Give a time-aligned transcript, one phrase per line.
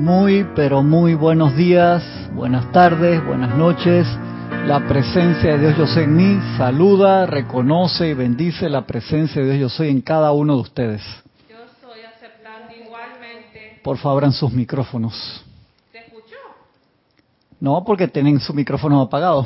[0.00, 2.02] Muy, pero muy buenos días,
[2.32, 4.06] buenas tardes, buenas noches.
[4.66, 9.48] La presencia de Dios yo soy en mí saluda, reconoce y bendice la presencia de
[9.48, 11.02] Dios yo soy en cada uno de ustedes.
[11.50, 13.78] Yo estoy aceptando igualmente.
[13.84, 15.44] Por favor, en sus micrófonos.
[15.92, 16.36] ¿Te escuchó?
[17.60, 19.44] No, porque tienen su micrófono apagado.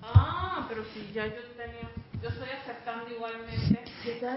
[0.00, 1.90] Ah, pero si ya yo tenía.
[2.22, 3.82] Yo estoy aceptando igualmente.
[4.06, 4.28] Yo estoy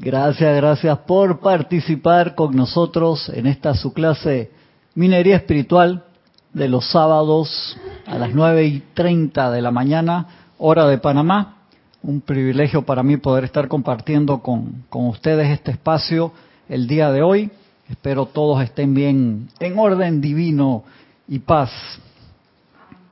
[0.00, 4.50] Gracias, gracias por participar con nosotros en esta su clase
[4.94, 6.04] Minería Espiritual
[6.52, 10.26] de los sábados a las 9 y 30 de la mañana,
[10.58, 11.56] hora de Panamá.
[12.02, 16.32] Un privilegio para mí poder estar compartiendo con, con ustedes este espacio
[16.68, 17.50] el día de hoy.
[17.90, 20.84] Espero todos estén bien en orden divino
[21.26, 21.70] y paz.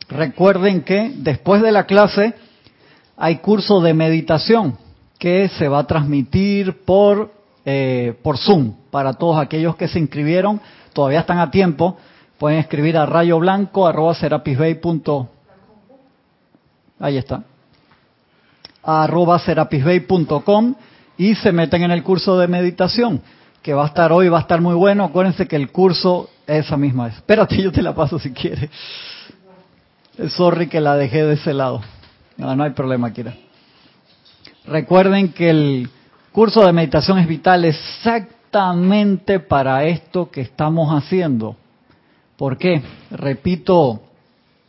[0.08, 2.34] Recuerden que después de la clase
[3.16, 4.85] hay curso de meditación
[5.18, 7.32] que se va a transmitir por,
[7.64, 10.60] eh, por Zoom para todos aquellos que se inscribieron.
[10.92, 11.96] Todavía están a tiempo.
[12.38, 14.14] Pueden escribir a rayo blanco arroba
[14.82, 15.28] punto-
[16.98, 17.42] Ahí está.
[18.82, 20.74] arroba serapisbay.com
[21.18, 23.20] y se meten en el curso de meditación
[23.62, 25.04] que va a estar hoy, va a estar muy bueno.
[25.04, 27.16] Acuérdense que el curso esa misma es.
[27.16, 28.70] Espérate, yo te la paso si quieres.
[30.36, 31.80] Sorry que la dejé de ese lado.
[32.36, 33.34] No, no hay problema, Kira.
[34.66, 35.90] Recuerden que el
[36.32, 41.56] curso de meditación es vital exactamente para esto que estamos haciendo.
[42.36, 42.82] ¿Por qué?
[43.12, 44.00] Repito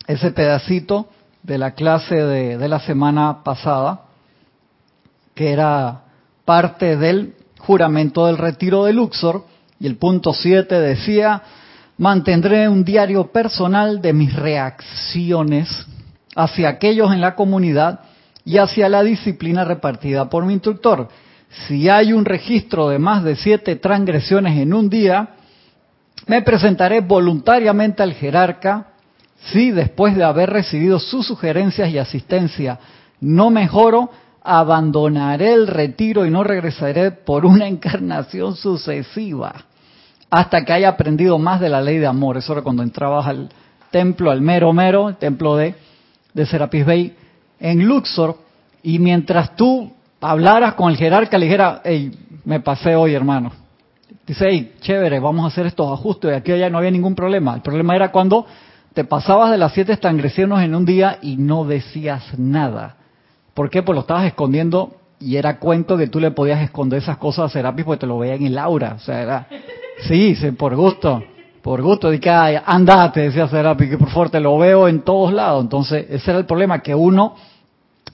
[0.05, 1.07] ese pedacito
[1.41, 4.01] de la clase de, la semana pasada,
[5.33, 6.01] que era
[6.45, 9.45] parte del juramento del retiro de Luxor,
[9.79, 11.41] y el punto 7 decía,
[11.97, 15.69] mantendré un diario personal de mis reacciones
[16.35, 18.01] hacia aquellos en la comunidad
[18.47, 21.09] y hacia la disciplina repartida por mi instructor.
[21.67, 25.31] Si hay un registro de más de siete transgresiones en un día,
[26.27, 28.87] me presentaré voluntariamente al jerarca
[29.51, 32.79] si después de haber recibido sus sugerencias y asistencia
[33.19, 39.55] no mejoro, abandonaré el retiro y no regresaré por una encarnación sucesiva
[40.30, 42.37] hasta que haya aprendido más de la ley de amor.
[42.37, 43.49] Eso era cuando entrabas al
[43.91, 45.75] templo, al mero mero, el templo de,
[46.33, 47.15] de Serapis Bay
[47.59, 48.37] en Luxor,
[48.83, 49.91] y mientras tú
[50.21, 52.11] hablaras con el jerarca, le dijera, hey,
[52.45, 53.51] me pasé hoy, hermano.
[54.25, 57.55] Dice, hey, chévere, vamos a hacer estos ajustes, y aquí ya no había ningún problema.
[57.55, 58.45] El problema era cuando
[58.93, 62.95] te pasabas de las siete transgresiones en un día y no decías nada.
[63.53, 63.83] ¿Por qué?
[63.83, 67.49] Pues lo estabas escondiendo y era cuento que tú le podías esconder esas cosas a
[67.49, 68.93] Serapis porque te lo veía en el aura.
[68.95, 69.47] O sea, era,
[70.07, 71.23] sí, por gusto,
[71.67, 72.14] por gusto.
[72.14, 75.61] Y que, ay, andate, decía Serapis, que por favor te lo veo en todos lados.
[75.61, 77.36] Entonces, ese era el problema, que uno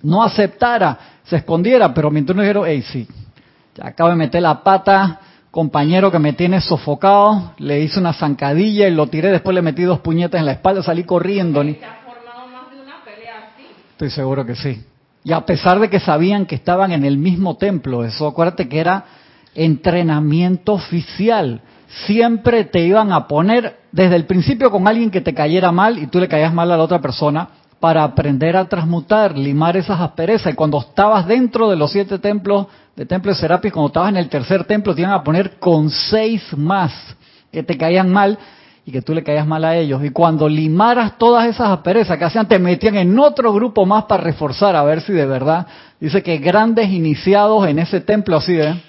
[0.02, 3.08] no aceptara, se escondiera, pero mientras uno dijeron, hey, sí,
[3.76, 5.20] ya acabo de meter la pata,
[5.52, 9.84] compañero que me tiene sofocado, le hice una zancadilla y lo tiré, después le metí
[9.84, 11.64] dos puñetas en la espalda, salí corriendo.
[11.64, 11.76] Ni...
[11.76, 13.68] Formado más de una pelea así.
[13.92, 14.84] Estoy seguro que sí.
[15.24, 18.80] Y a pesar de que sabían que estaban en el mismo templo, eso acuérdate que
[18.80, 19.06] era
[19.54, 21.62] entrenamiento oficial.
[22.06, 26.08] Siempre te iban a poner desde el principio con alguien que te cayera mal y
[26.08, 27.50] tú le caías mal a la otra persona
[27.80, 30.54] para aprender a transmutar, limar esas asperezas.
[30.54, 34.18] Y cuando estabas dentro de los siete templos de Templo de Serapis, cuando estabas en
[34.18, 36.94] el tercer templo, te iban a poner con seis más
[37.52, 38.38] que te caían mal
[38.86, 40.04] y que tú le caías mal a ellos.
[40.04, 44.24] Y cuando limaras todas esas asperezas que hacían, te metían en otro grupo más para
[44.24, 45.68] reforzar, a ver si de verdad.
[46.00, 48.82] Dice que grandes iniciados en ese templo así, ¿eh?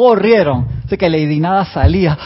[0.00, 0.66] Corrieron.
[0.84, 2.16] Dice que Lady Nada salía.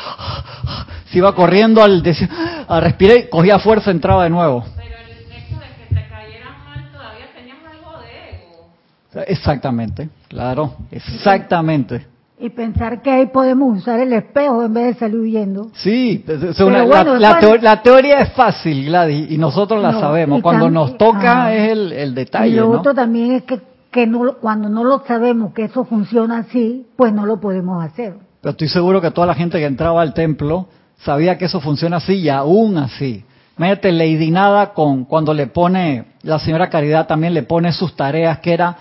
[1.10, 2.28] Se iba corriendo al decir,
[2.68, 4.64] a respirar y cogía fuerza, entraba de nuevo.
[4.76, 9.24] Pero el hecho de que te cayeran mal todavía tenían algo de ego.
[9.26, 12.06] Exactamente, claro, exactamente.
[12.38, 15.70] Y pensar que ahí podemos usar el espejo en vez de salir huyendo.
[15.74, 19.38] Sí, es- es Pero una- la- bueno, la, teo- la teoría es fácil, Gladys, y
[19.38, 20.42] nosotros la No, sabemos.
[20.42, 21.54] Cuando nos toca ah.
[21.54, 22.78] es el, el detalle, y lo ¿no?
[22.80, 23.60] otro también es que,
[23.94, 28.16] que no, cuando no lo sabemos que eso funciona así, pues no lo podemos hacer.
[28.41, 30.67] Pero estoy seguro que toda la gente que entraba al templo
[30.99, 33.25] sabía que eso funciona así y aún así.
[33.56, 38.41] Imagínate Lady Nada con, cuando le pone, la señora Caridad también le pone sus tareas
[38.41, 38.76] que era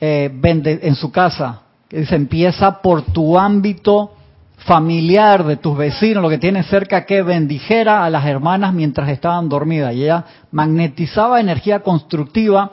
[0.00, 1.62] eh, vende- en su casa.
[1.88, 4.12] Que dice, empieza por tu ámbito
[4.58, 9.48] familiar, de tus vecinos, lo que tienes cerca, que bendijera a las hermanas mientras estaban
[9.48, 9.92] dormidas.
[9.94, 12.70] Y ella magnetizaba energía constructiva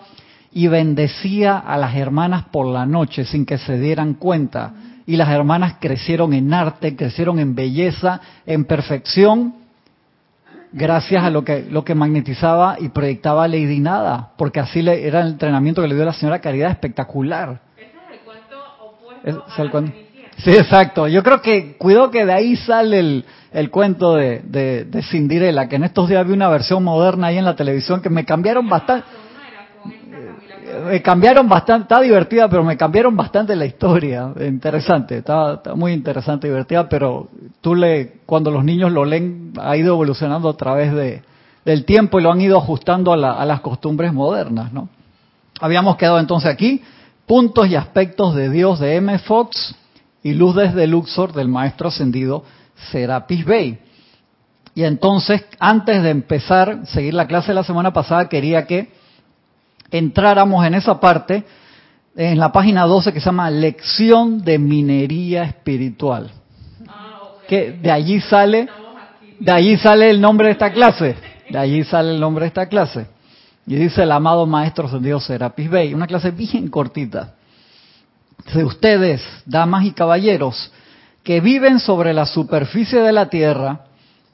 [0.54, 4.74] y bendecía a las hermanas por la noche sin que se dieran cuenta.
[5.06, 9.56] Y las hermanas crecieron en arte, crecieron en belleza, en perfección,
[10.72, 15.22] gracias a lo que, lo que magnetizaba y proyectaba Lady Nada, porque así le, era
[15.22, 17.60] el entrenamiento que le dio la señora Caridad espectacular.
[17.78, 19.92] Ese es el cuento opuesto Es- a es el la cuento.
[19.92, 20.14] Cenicienta.
[20.38, 21.08] Sí, exacto.
[21.08, 25.68] Yo creo que, cuidado que de ahí sale el, el cuento de, de, de Cinderella,
[25.68, 28.68] que en estos días vi una versión moderna ahí en la televisión que me cambiaron
[28.68, 29.06] bastante.
[29.06, 30.18] No era con esta
[30.56, 34.32] Camila Me cambiaron bastante, está divertida, pero me cambiaron bastante la historia.
[34.40, 37.30] Interesante, está, muy interesante, divertida, pero
[37.62, 41.22] tú le, cuando los niños lo leen, ha ido evolucionando a través de,
[41.66, 44.90] del tiempo y lo han ido ajustando a, la- a las costumbres modernas, ¿no?
[45.60, 46.82] Habíamos quedado entonces aquí,
[47.26, 49.18] puntos y aspectos de Dios de M.
[49.20, 49.76] Fox
[50.24, 52.44] y luz desde Luxor del maestro ascendido
[52.92, 53.80] Serapis Bey.
[54.76, 58.92] Y entonces, antes de empezar, seguir la clase de la semana pasada, quería que
[59.94, 61.46] entráramos en esa parte,
[62.16, 66.32] en la página 12 que se llama Lección de Minería Espiritual.
[66.88, 67.30] Ah.
[67.48, 68.68] Que de allí sale,
[69.40, 71.16] de allí sale el nombre de esta clase.
[71.50, 73.06] De allí sale el nombre de esta clase.
[73.68, 77.36] Y dice el amado maestro ascendido Serapis Bey, una clase bien cortita.
[78.54, 80.72] De ustedes, damas y caballeros,
[81.24, 83.86] que viven sobre la superficie de la Tierra,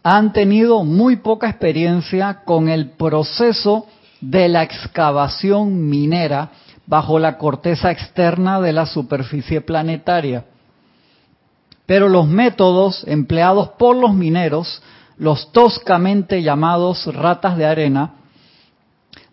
[0.04, 3.86] han tenido muy poca experiencia con el proceso
[4.22, 6.52] de la excavación minera
[6.86, 10.46] bajo la corteza externa de la superficie planetaria.
[11.86, 14.82] Pero los métodos empleados por los mineros,
[15.18, 18.14] los toscamente llamados ratas de arena,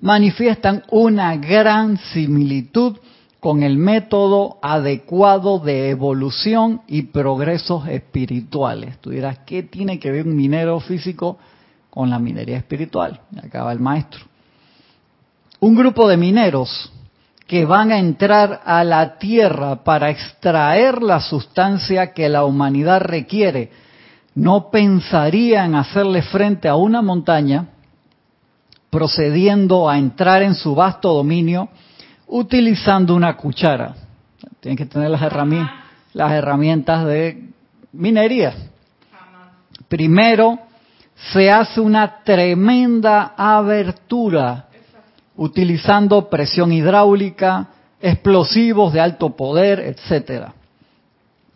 [0.01, 2.99] manifiestan una gran similitud
[3.41, 8.99] con el método adecuado de evolución y progresos espirituales.
[9.01, 11.39] Tú dirás, ¿qué tiene que ver un minero físico
[11.91, 13.21] con la minería espiritual?
[13.43, 14.25] Acaba el maestro.
[15.61, 16.93] Un grupo de mineros
[17.47, 23.71] que van a entrar a la tierra para extraer la sustancia que la humanidad requiere,
[24.35, 27.69] no pensaría en hacerle frente a una montaña
[28.91, 31.69] procediendo a entrar en su vasto dominio
[32.27, 33.95] utilizando una cuchara.
[34.61, 35.75] Tienen que tener las herramientas,
[36.13, 37.51] las herramientas de
[37.93, 38.55] minería.
[39.89, 40.59] Primero
[41.33, 44.66] se hace una tremenda abertura
[45.37, 47.69] utilizando presión hidráulica,
[48.01, 50.55] explosivos de alto poder, etcétera.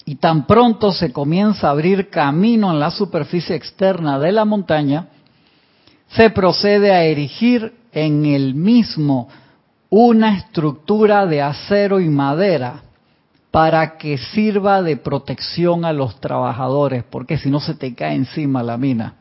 [0.05, 5.09] Y tan pronto se comienza a abrir camino en la superficie externa de la montaña,
[6.09, 9.29] se procede a erigir en el mismo
[9.89, 12.83] una estructura de acero y madera
[13.51, 18.63] para que sirva de protección a los trabajadores, porque si no se te cae encima
[18.63, 19.15] la mina.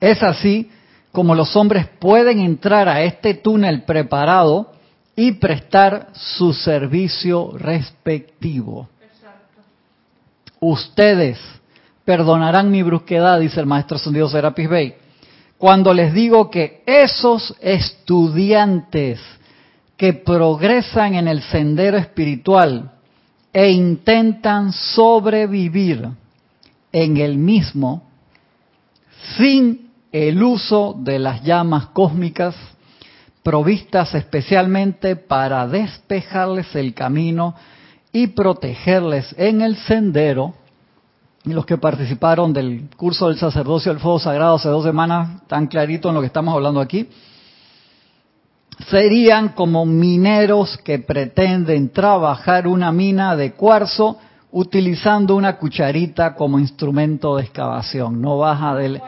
[0.00, 0.70] Es así
[1.18, 4.70] como los hombres pueden entrar a este túnel preparado
[5.16, 8.88] y prestar su servicio respectivo.
[10.60, 11.40] Ustedes
[12.04, 14.94] perdonarán mi brusquedad, dice el maestro ascendido Serapis Bey,
[15.58, 19.18] cuando les digo que esos estudiantes
[19.96, 22.92] que progresan en el sendero espiritual
[23.52, 26.10] e intentan sobrevivir
[26.92, 28.04] en el mismo
[29.36, 32.54] sin el uso de las llamas cósmicas
[33.42, 37.54] provistas especialmente para despejarles el camino
[38.12, 40.54] y protegerles en el sendero.
[41.44, 45.66] Y los que participaron del curso del sacerdocio del fuego sagrado hace dos semanas, tan
[45.66, 47.08] clarito en lo que estamos hablando aquí,
[48.90, 54.18] serían como mineros que pretenden trabajar una mina de cuarzo
[54.50, 58.20] utilizando una cucharita como instrumento de excavación.
[58.20, 59.00] No vas a del,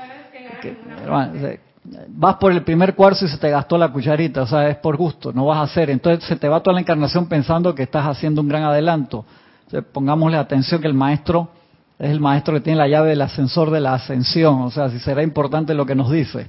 [2.09, 4.97] vas por el primer cuarzo y se te gastó la cucharita, o sea, es por
[4.97, 5.90] gusto, no vas a hacer.
[5.90, 9.25] Entonces se te va toda la encarnación pensando que estás haciendo un gran adelanto.
[9.64, 11.50] Entonces, pongámosle atención que el maestro
[11.99, 14.99] es el maestro que tiene la llave del ascensor de la ascensión, o sea, si
[14.99, 16.49] será importante lo que nos dice.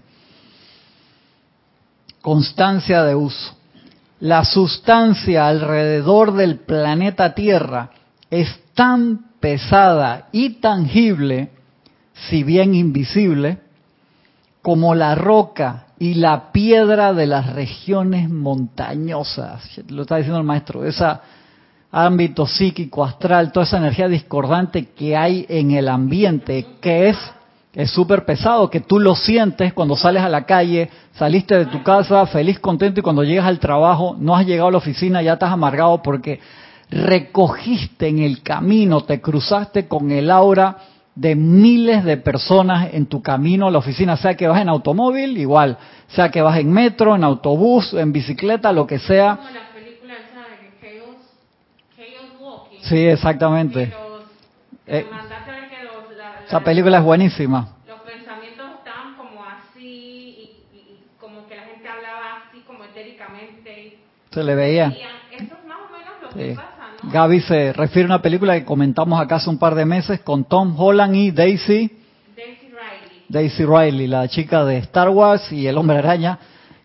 [2.22, 3.56] Constancia de uso.
[4.22, 7.90] La sustancia alrededor del planeta Tierra
[8.30, 11.50] es tan pesada y tangible,
[12.30, 13.58] si bien invisible,
[14.62, 19.62] como la roca y la piedra de las regiones montañosas.
[19.90, 21.06] Lo está diciendo el maestro, ese
[21.92, 27.18] ámbito psíquico, astral, toda esa energía discordante que hay en el ambiente, que es
[27.74, 31.82] es súper pesado, que tú lo sientes cuando sales a la calle, saliste de tu
[31.84, 35.34] casa feliz, contento y cuando llegas al trabajo, no has llegado a la oficina, ya
[35.34, 36.42] estás amargado porque
[36.90, 40.78] recogiste en el camino, te cruzaste con el aura
[41.16, 45.38] de miles de personas en tu camino a la oficina, sea que vas en automóvil,
[45.38, 45.78] igual,
[46.08, 49.36] sea que vas en metro, en autobús, en bicicleta, lo que sea.
[49.38, 51.16] Como la película esa de Chaos,
[51.96, 52.78] Chaos Walking.
[52.90, 53.88] Sí, exactamente.
[53.88, 54.22] Los-
[54.88, 57.76] Eh, me mandaste a ver que los, la- la- Esa película es buenísima.
[57.88, 62.84] los pensamientos estaban como así y, y- y como que la gente hablaba así como
[62.86, 63.98] etéricamente.
[64.32, 64.98] Se le veía.
[65.38, 66.56] Y eso es más o menos lo Sí.
[66.56, 66.71] que pasa.
[67.12, 70.46] Gaby se refiere a una película que comentamos acá hace un par de meses con
[70.46, 71.92] Tom Holland y Daisy,
[72.38, 73.26] Daisy Riley.
[73.28, 76.40] Daisy Riley, la chica de Star Wars y el hombre araña,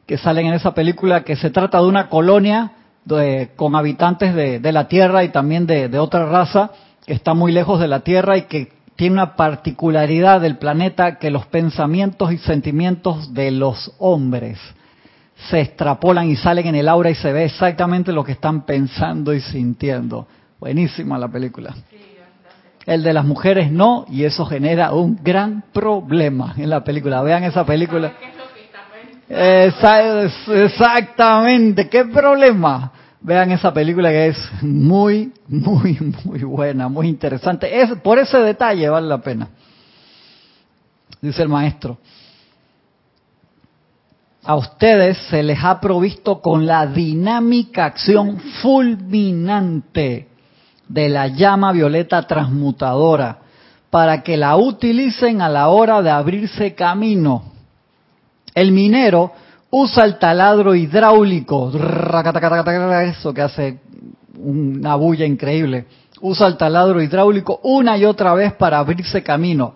[0.04, 2.72] que salen en esa película que se trata de una colonia
[3.04, 6.70] de- con habitantes de, de la Tierra y también de, de otra raza
[7.06, 11.30] que está muy lejos de la Tierra y que tiene una particularidad del planeta que
[11.30, 14.58] los pensamientos y sentimientos de los hombres
[15.36, 19.34] se extrapolan y salen en el aura y se ve exactamente lo que están pensando
[19.34, 20.26] y sintiendo.
[20.58, 21.74] Buenísima la película.
[22.86, 27.20] El de las mujeres no, y eso genera un gran problema en la película.
[27.22, 28.12] Vean esa película.
[29.28, 32.92] Exactamente, ¿qué problema?
[33.20, 37.80] Vean esa película que es muy, muy, muy buena, muy interesante.
[37.80, 39.48] Es, por ese detalle vale la pena.
[41.20, 41.98] Dice el maestro.
[44.46, 50.28] A ustedes se les ha provisto con la dinámica acción fulminante
[50.86, 53.38] de la llama violeta transmutadora
[53.90, 57.42] para que la utilicen a la hora de abrirse camino.
[58.54, 59.32] El minero
[59.70, 61.72] usa el taladro hidráulico,
[63.02, 63.80] eso que hace
[64.38, 65.86] una bulla increíble.
[66.20, 69.74] Usa el taladro hidráulico una y otra vez para abrirse camino.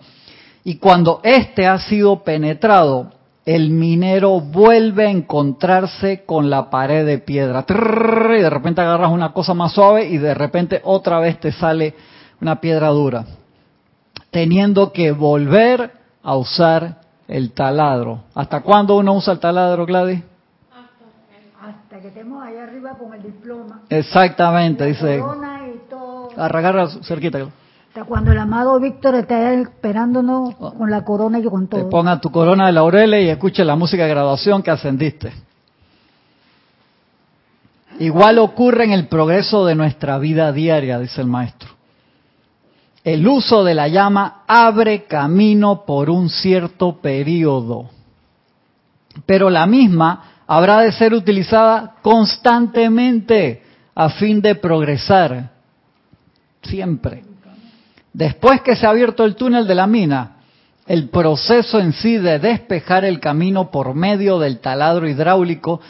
[0.62, 7.18] Y cuando éste ha sido penetrado, el minero vuelve a encontrarse con la pared de
[7.18, 7.62] piedra.
[7.62, 11.52] Trrr, Y de repente agarras una cosa más suave y de repente otra vez te
[11.52, 11.94] sale
[12.40, 13.24] una piedra dura.
[14.30, 15.90] Teniendo que volver
[16.22, 18.24] a usar el taladro.
[18.34, 20.22] ¿Hasta cuándo uno usa el taladro, Gladys?
[21.60, 23.82] Hasta que estemos allá arriba con el diploma.
[23.88, 25.18] Exactamente, dice.
[25.18, 26.28] corona y todo.
[26.36, 27.48] Agarra cerquita.
[27.90, 31.90] Hasta cuando el amado Víctor esté esperándonos con la corona y con Te todo.
[31.90, 35.32] ponga tu corona de laureles y escuche la música de graduación que ascendiste.
[37.98, 41.70] Igual ocurre en el progreso de nuestra vida diaria, dice el maestro.
[43.02, 47.90] El uso de la llama abre camino por un cierto periodo,
[49.26, 53.64] pero la misma habrá de ser utilizada constantemente
[53.96, 55.50] a fin de progresar,
[56.62, 57.29] siempre.
[58.12, 60.36] Después que se ha abierto el túnel de la mina,
[60.86, 65.80] el proceso en sí de despejar el camino por medio del taladro hidráulico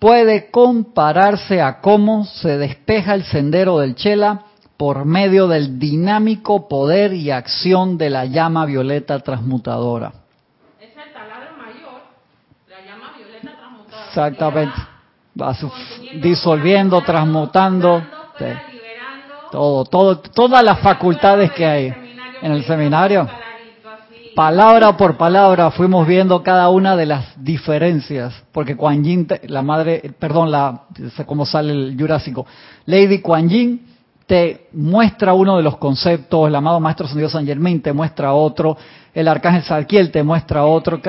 [0.00, 4.46] puede compararse a cómo se despeja el sendero del Chela
[4.76, 10.12] por medio del dinámico poder y acción de la llama violeta transmutadora.
[10.80, 12.00] Es el taladro mayor,
[12.68, 14.06] la llama violeta transmutada.
[14.08, 14.76] Exactamente.
[15.40, 15.56] Va
[16.20, 18.02] disolviendo, transmutando.
[19.50, 21.94] Todo, todo, todas las facultades que hay
[22.42, 23.28] en el seminario.
[24.34, 30.12] Palabra por palabra fuimos viendo cada una de las diferencias, porque Kuan Yin, la madre,
[30.18, 30.82] perdón, la,
[31.16, 32.46] sé cómo sale el jurásico,
[32.86, 33.86] Lady Kuan Yin
[34.26, 38.76] te muestra uno de los conceptos, el amado Maestro Ascendido San Germain te muestra otro,
[39.12, 41.00] el Arcángel Salquiel te muestra otro,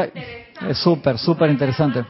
[0.67, 2.03] es súper, súper interesante.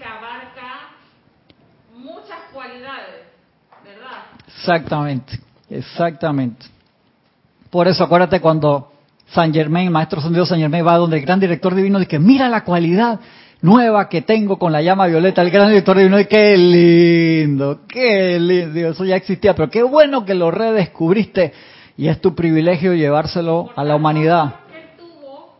[3.83, 4.23] ¿verdad?
[4.47, 5.39] Exactamente,
[5.71, 6.65] exactamente.
[7.69, 8.91] Por eso acuérdate cuando
[9.27, 12.63] San Germain, Maestro Ascendido San Germain va donde el gran director divino dice, mira la
[12.63, 13.19] cualidad
[13.61, 18.39] nueva que tengo con la llama violeta, el gran director divino, y qué lindo, qué
[18.39, 21.53] lindo, eso ya existía, pero qué bueno que lo redescubriste
[21.95, 24.55] y es tu privilegio llevárselo a la humanidad.
[24.67, 25.55] Que él tuvo,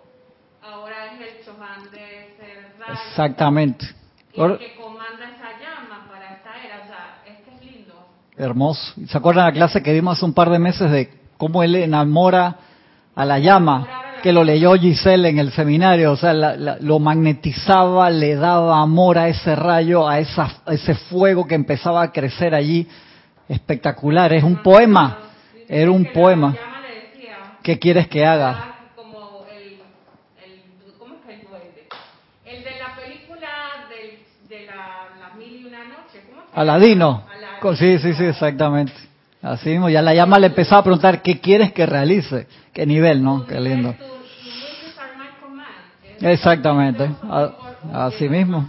[0.62, 2.94] ahora es el Chohan de ese rayo.
[2.94, 3.86] Exactamente.
[4.34, 8.08] Y el que comanda esa llama para esta era, o sea, es que es lindo.
[8.42, 8.94] Hermoso.
[9.08, 12.56] ¿Se acuerdan la clase que dimos hace un par de meses de cómo él enamora
[13.16, 13.88] a la llama?
[14.24, 16.12] Que lo leyó Giselle en el seminario.
[16.12, 20.74] O sea, la- la- lo magnetizaba, le daba amor a ese rayo, a, esa, a
[20.74, 22.88] ese fuego que empezaba a crecer allí.
[23.48, 24.34] Espectacular.
[24.34, 25.18] Es un poema.
[25.68, 26.56] Era un poema.
[27.62, 28.76] ¿Qué quieres que haga?
[28.96, 29.74] como el,
[30.44, 30.64] el,
[30.98, 31.88] ¿cómo es que el duende?
[32.46, 33.50] El de la película
[34.50, 36.22] de la, mil y una noches.
[36.56, 37.24] Aladino.
[37.76, 38.94] Sí, sí, sí, exactamente.
[39.42, 42.48] Así mismo, ya la llama le empezaba a preguntar, ¿qué quieres que realice?
[42.74, 43.46] ¿Qué nivel, no?
[43.46, 43.96] Qué lindo.
[46.20, 47.10] Exactamente,
[47.92, 48.68] así mismo.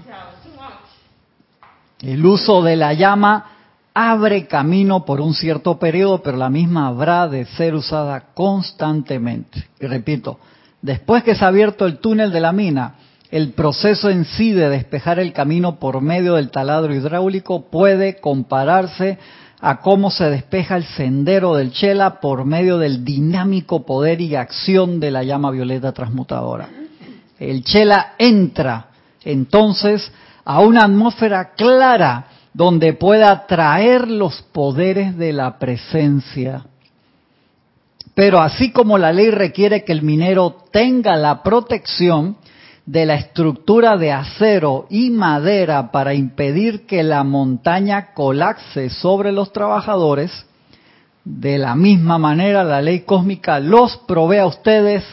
[2.00, 3.46] El uso de la llama
[3.94, 9.68] abre camino por un cierto periodo, pero la misma habrá de ser usada constantemente.
[9.78, 10.38] Y repito,
[10.80, 12.94] después que se ha abierto el túnel de la mina,
[13.32, 19.18] el proceso en sí de despejar el camino por medio del taladro hidráulico puede compararse
[19.58, 25.00] a cómo se despeja el sendero del Chela por medio del dinámico poder y acción
[25.00, 26.68] de la llama violeta transmutadora.
[27.38, 28.88] El Chela entra
[29.24, 30.12] entonces
[30.44, 36.66] a una atmósfera clara donde pueda traer los poderes de la presencia.
[38.14, 42.36] Pero así como la ley requiere que el minero tenga la protección
[42.86, 49.52] de la estructura de acero y madera para impedir que la montaña colapse sobre los
[49.52, 50.46] trabajadores,
[51.24, 55.04] de la misma manera la ley cósmica los provee a ustedes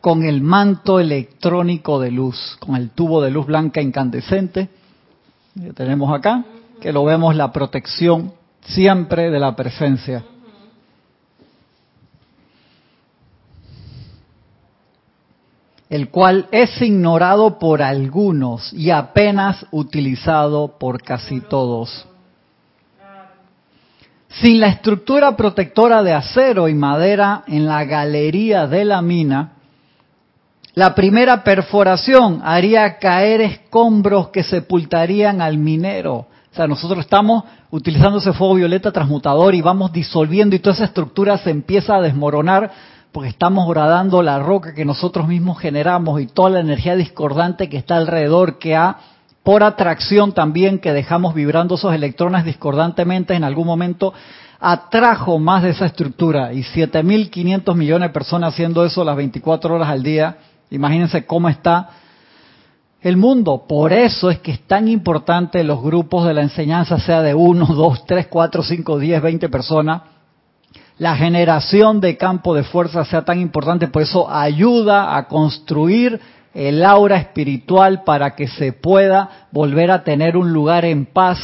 [0.00, 4.68] con el manto electrónico de luz, con el tubo de luz blanca incandescente
[5.60, 6.44] que tenemos acá,
[6.80, 8.32] que lo vemos la protección
[8.62, 10.24] siempre de la presencia.
[15.90, 22.06] El cual es ignorado por algunos y apenas utilizado por casi todos.
[24.28, 29.52] Sin la estructura protectora de acero y madera en la galería de la mina,
[30.74, 36.26] la primera perforación haría caer escombros que sepultarían al minero.
[36.52, 40.84] O sea, nosotros estamos utilizando ese fuego violeta transmutador y vamos disolviendo y toda esa
[40.84, 42.70] estructura se empieza a desmoronar
[43.12, 47.78] porque estamos bradando la roca que nosotros mismos generamos y toda la energía discordante que
[47.78, 48.98] está alrededor, que ha,
[49.42, 54.12] por atracción también, que dejamos vibrando esos electrones discordantemente en algún momento,
[54.60, 56.52] atrajo más de esa estructura.
[56.52, 60.36] Y 7.500 millones de personas haciendo eso las 24 horas al día,
[60.70, 61.88] imagínense cómo está
[63.00, 63.64] el mundo.
[63.66, 67.66] Por eso es que es tan importante los grupos de la enseñanza, sea de 1,
[67.66, 70.02] 2, 3, 4, 5, 10, 20 personas,
[70.98, 76.20] la generación de campo de fuerza sea tan importante, por eso ayuda a construir
[76.54, 81.38] el aura espiritual para que se pueda volver a tener un lugar en paz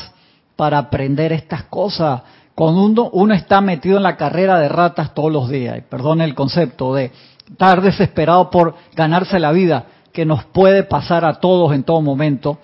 [0.56, 2.23] para aprender estas cosas.
[2.54, 6.20] Cuando uno, uno está metido en la carrera de ratas todos los días, y perdón
[6.20, 7.12] el concepto de
[7.49, 12.58] estar desesperado por ganarse la vida, que nos puede pasar a todos en todo momento,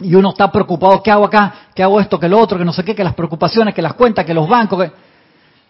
[0.00, 1.54] y uno está preocupado, ¿qué hago acá?
[1.74, 2.18] ¿Qué hago esto?
[2.18, 2.58] ¿Qué lo otro?
[2.58, 4.90] Que no sé qué, que las preocupaciones, que las cuentas, que los bancos,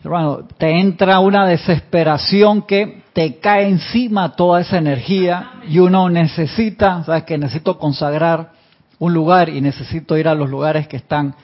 [0.03, 7.05] Hermano, te entra una desesperación que te cae encima toda esa energía y uno necesita,
[7.05, 8.53] sabes que necesito consagrar
[8.99, 11.35] un lugar y necesito ir a los lugares que están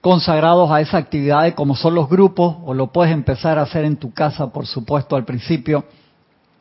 [0.00, 3.96] consagrados a esa actividad como son los grupos o lo puedes empezar a hacer en
[3.96, 5.84] tu casa, por supuesto, al principio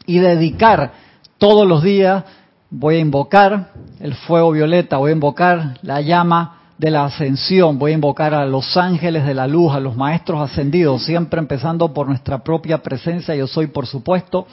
[0.06, 0.92] y dedicar
[1.40, 2.26] todos los días
[2.70, 7.92] voy a invocar el fuego violeta, voy a invocar la llama de la ascensión, voy
[7.92, 12.08] a invocar a los ángeles de la luz, a los maestros ascendidos, siempre empezando por
[12.08, 14.48] nuestra propia presencia, yo soy por supuesto,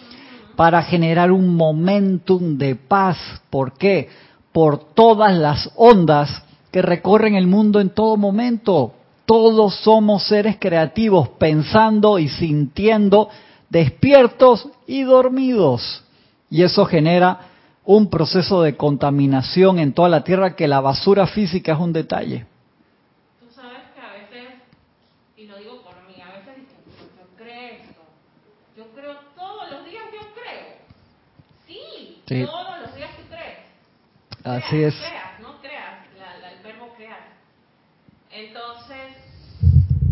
[0.56, 3.16] para generar un momentum de paz.
[3.48, 4.08] ¿Por qué?
[4.50, 8.92] Por todas las ondas que recorren el mundo en todo momento.
[9.24, 13.28] Todos somos seres creativos, pensando y sintiendo,
[13.70, 16.02] despiertos y dormidos.
[16.50, 17.38] Y eso genera
[17.86, 22.44] un proceso de contaminación en toda la Tierra que la basura física es un detalle.
[23.38, 24.54] Tú sabes que a veces,
[25.36, 26.68] y lo digo por mí, a veces digo,
[27.16, 28.02] yo creo esto,
[28.76, 30.66] yo creo todos los días, yo creo.
[32.26, 33.58] Sí, todos los días tú crees.
[34.42, 34.94] Así es
[35.40, 36.06] no creas,
[36.52, 37.20] el verbo crear.
[38.32, 39.14] Entonces,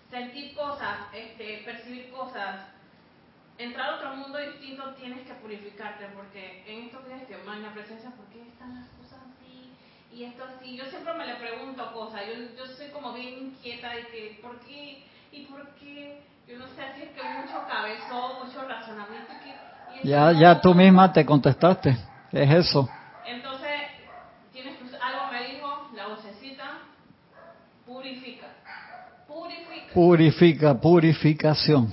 [0.10, 2.68] sentir cosas, este, percibir cosas,
[3.58, 8.12] entrar a otro mundo distinto tienes que purificarte, porque en estos días que la presencia,
[8.12, 9.07] ¿por qué están las cosas?
[10.14, 13.92] Y esto así, yo siempre me le pregunto cosas, yo, yo soy como bien inquieta
[13.92, 15.04] de que, ¿por qué?
[15.32, 16.22] ¿Y por qué?
[16.48, 19.34] Yo no sé si es que mucho cabezón, mucho razonamiento.
[19.44, 21.98] Que, ya, ya tú misma te contestaste,
[22.32, 22.90] es eso.
[23.28, 23.68] Entonces,
[24.54, 26.80] tienes algo me dijo, la vocecita,
[27.86, 28.48] purifica,
[29.28, 29.94] purifica.
[29.94, 31.92] Purifica, purificación.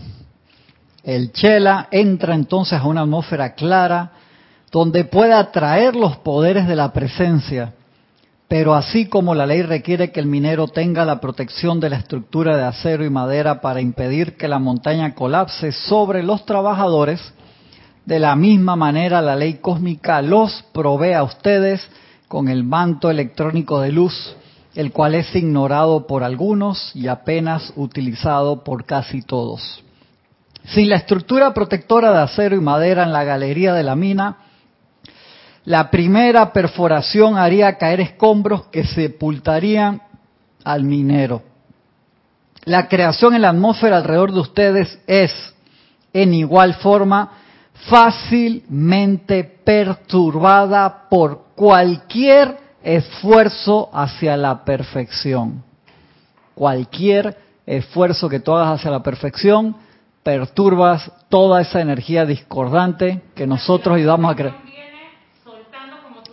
[1.03, 4.13] El chela entra entonces a una atmósfera clara
[4.71, 7.75] donde puede atraer los poderes de la presencia,
[8.49, 12.57] pero así como la ley requiere que el minero tenga la protección de la estructura
[12.57, 17.21] de acero y madera para impedir que la montaña colapse sobre los trabajadores,
[18.05, 21.81] de la misma manera la ley cósmica los provee a ustedes
[22.29, 24.37] con el manto electrónico de luz,
[24.75, 29.83] el cual es ignorado por algunos y apenas utilizado por casi todos.
[30.67, 34.39] Sin la estructura protectora de acero y madera en la galería de la mina,
[35.65, 40.03] la primera perforación haría caer escombros que sepultarían
[40.63, 41.43] al minero.
[42.65, 45.33] La creación en la atmósfera alrededor de ustedes es,
[46.13, 47.33] en igual forma,
[47.89, 55.63] fácilmente perturbada por cualquier esfuerzo hacia la perfección.
[56.55, 59.77] Cualquier esfuerzo que tú hagas hacia la perfección,
[60.23, 64.64] perturbas toda esa energía discordante que nosotros ayudamos a crear.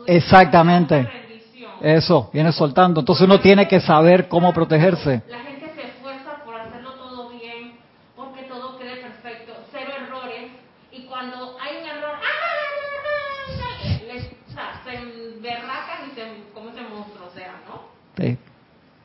[0.06, 1.08] Exactamente.
[1.82, 3.00] Eso, viene soltando.
[3.00, 5.24] Entonces uno tiene que saber cómo protegerse.
[5.32, 7.74] La gente se esfuerza por hacerlo todo bien,
[8.16, 10.52] porque todo quede perfecto, cero errores.
[10.92, 12.52] Y cuando hay un error, ¡ah!
[14.08, 17.82] Les, o sea, se emberracan y se, como ese monstruo, o sea, ¿no?
[18.18, 18.38] Sí.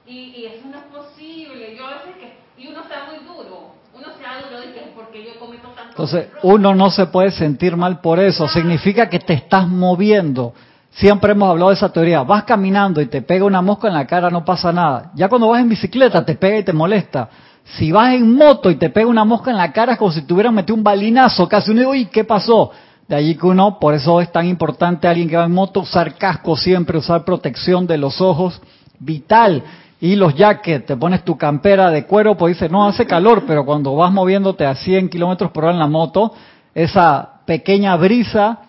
[0.06, 1.76] Y, y eso no es posible.
[1.76, 3.74] Yo a veces que, y uno está muy duro.
[3.94, 7.30] Uno se da duro y dice, porque yo cometo tanto Entonces uno no se puede
[7.30, 8.46] sentir mal por eso.
[8.48, 10.52] Significa que te estás moviendo.
[10.96, 12.22] Siempre hemos hablado de esa teoría.
[12.22, 15.10] Vas caminando y te pega una mosca en la cara, no pasa nada.
[15.14, 17.28] Ya cuando vas en bicicleta te pega y te molesta.
[17.76, 20.22] Si vas en moto y te pega una mosca en la cara es como si
[20.22, 21.70] te hubieran metido un balinazo casi.
[21.70, 22.70] Uno dice, uy, ¿qué pasó?
[23.06, 26.14] De allí que uno, por eso es tan importante alguien que va en moto usar
[26.14, 28.62] casco siempre, usar protección de los ojos,
[28.98, 29.64] vital.
[30.00, 33.66] Y los jackets, te pones tu campera de cuero, pues dice, no hace calor, pero
[33.66, 36.32] cuando vas moviéndote a 100 kilómetros por hora en la moto,
[36.74, 38.65] esa pequeña brisa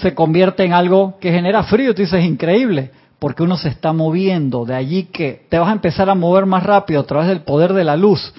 [0.00, 1.94] se convierte en algo que genera frío.
[1.94, 4.64] Tú dices, increíble, porque uno se está moviendo.
[4.64, 7.72] De allí que te vas a empezar a mover más rápido a través del poder
[7.72, 8.32] de la luz.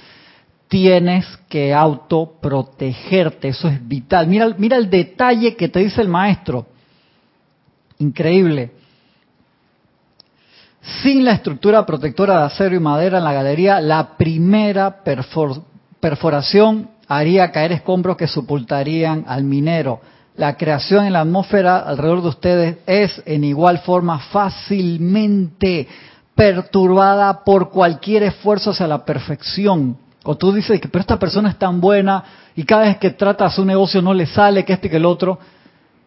[0.67, 4.27] Tienes que autoprotegerte, eso es vital.
[4.27, 6.67] Mira, mira el detalle que te dice el maestro.
[7.99, 8.71] Increíble.
[11.01, 15.63] Sin la estructura protectora de acero y madera en la galería, la primera perfor
[15.99, 19.99] perforación haría caer escombros que sepultarían al minero
[20.37, 25.87] la creación en la atmósfera alrededor de ustedes es en igual forma fácilmente
[26.35, 29.97] perturbada por cualquier esfuerzo hacia la perfección.
[30.23, 32.23] O tú dices que pero esta persona es tan buena
[32.55, 35.39] y cada vez que trata su negocio no le sale que este que el otro,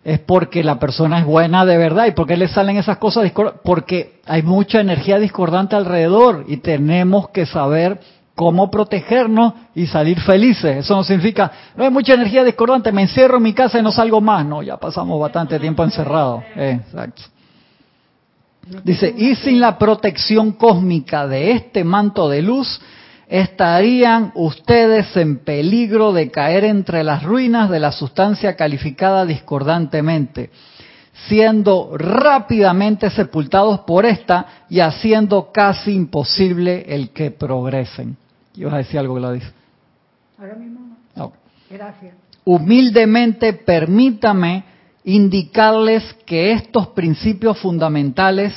[0.05, 3.31] es porque la persona es buena de verdad y porque le salen esas cosas
[3.65, 8.01] porque hay mucha energía discordante alrededor y tenemos que saber
[8.41, 10.79] cómo protegernos y salir felices.
[10.79, 13.93] Eso no significa, no hay mucha energía discordante, me encierro en mi casa y no
[13.93, 14.47] salgo más.
[14.47, 16.43] No, ya pasamos bastante tiempo encerrados.
[16.57, 17.21] exacto.
[18.83, 22.81] Dice, y sin la protección cósmica de este manto de luz,
[23.29, 30.51] estarían ustedes en peligro de caer entre las ruinas de la sustancia calificada discordantemente,
[31.29, 38.17] siendo rápidamente sepultados por esta y haciendo casi imposible el que progresen.
[38.55, 39.45] ¿Ibas a decir algo, Gladys?
[40.39, 40.81] Ahora mismo
[41.15, 41.33] no.
[41.71, 42.15] Gracias.
[42.45, 44.65] Humildemente permítame
[45.05, 48.53] indicarles que estos principios fundamentales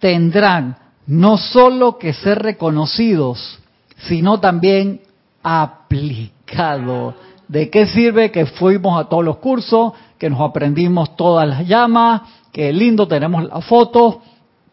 [0.00, 3.60] tendrán no solo que ser reconocidos,
[3.96, 5.00] sino también
[5.42, 7.14] aplicados.
[7.46, 12.22] ¿De qué sirve que fuimos a todos los cursos, que nos aprendimos todas las llamas,
[12.52, 14.20] que lindo tenemos la foto,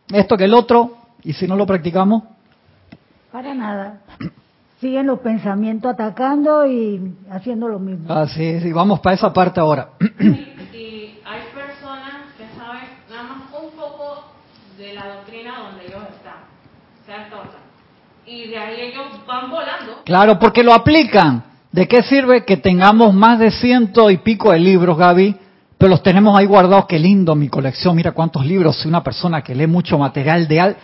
[0.10, 2.24] esto que el otro, y si no lo practicamos?
[3.32, 4.02] Para nada
[4.86, 8.14] siguen los pensamientos atacando y haciendo lo mismo.
[8.14, 9.90] Así es, y vamos para esa parte ahora.
[10.00, 14.26] Y, hay personas que saben nada más un poco
[14.78, 16.44] de la doctrina donde ellos están,
[17.04, 17.38] ¿cierto?
[18.28, 20.04] Y de ahí ellos van volando.
[20.06, 21.44] Claro, porque lo aplican.
[21.72, 25.36] ¿De qué sirve que tengamos más de ciento y pico de libros, Gaby?
[25.80, 26.86] Pero los tenemos ahí guardados.
[26.86, 27.96] Qué lindo mi colección.
[27.96, 28.76] Mira cuántos libros.
[28.76, 30.78] Soy una persona que lee mucho material de al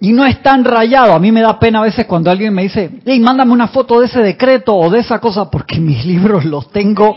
[0.00, 1.14] y no es tan rayado.
[1.14, 4.00] A mí me da pena a veces cuando alguien me dice, hey, mándame una foto
[4.00, 7.16] de ese decreto o de esa cosa, porque mis libros los tengo,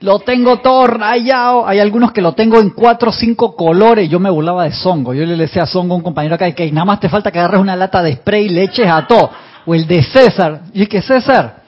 [0.00, 1.66] lo tengo todo rayado.
[1.66, 4.08] Hay algunos que lo tengo en cuatro o cinco colores.
[4.08, 5.14] Yo me burlaba de Songo.
[5.14, 7.60] Yo le decía a Songo, un compañero acá, que nada más te falta que agarres
[7.60, 9.30] una lata de spray y le eches a todo.
[9.66, 10.60] O el de César.
[10.74, 11.62] Y que César,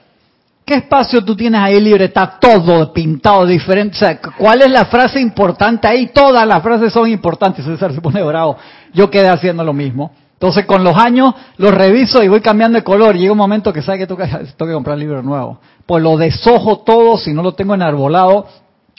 [0.65, 2.05] ¿qué espacio tú tienes ahí libre?
[2.05, 3.97] Está todo pintado diferente.
[3.97, 6.09] O sea, ¿cuál es la frase importante ahí?
[6.09, 7.65] Todas las frases son importantes.
[7.65, 8.59] César se pone bravo.
[8.93, 10.13] Yo quedé haciendo lo mismo.
[10.37, 13.17] Entonces con los años los reviso y voy cambiando de color.
[13.17, 15.61] Llega un momento que sabe que tengo que, comprar libro nuevo.
[15.87, 18.47] Pues lo deshojo todo si no lo tengo enarbolado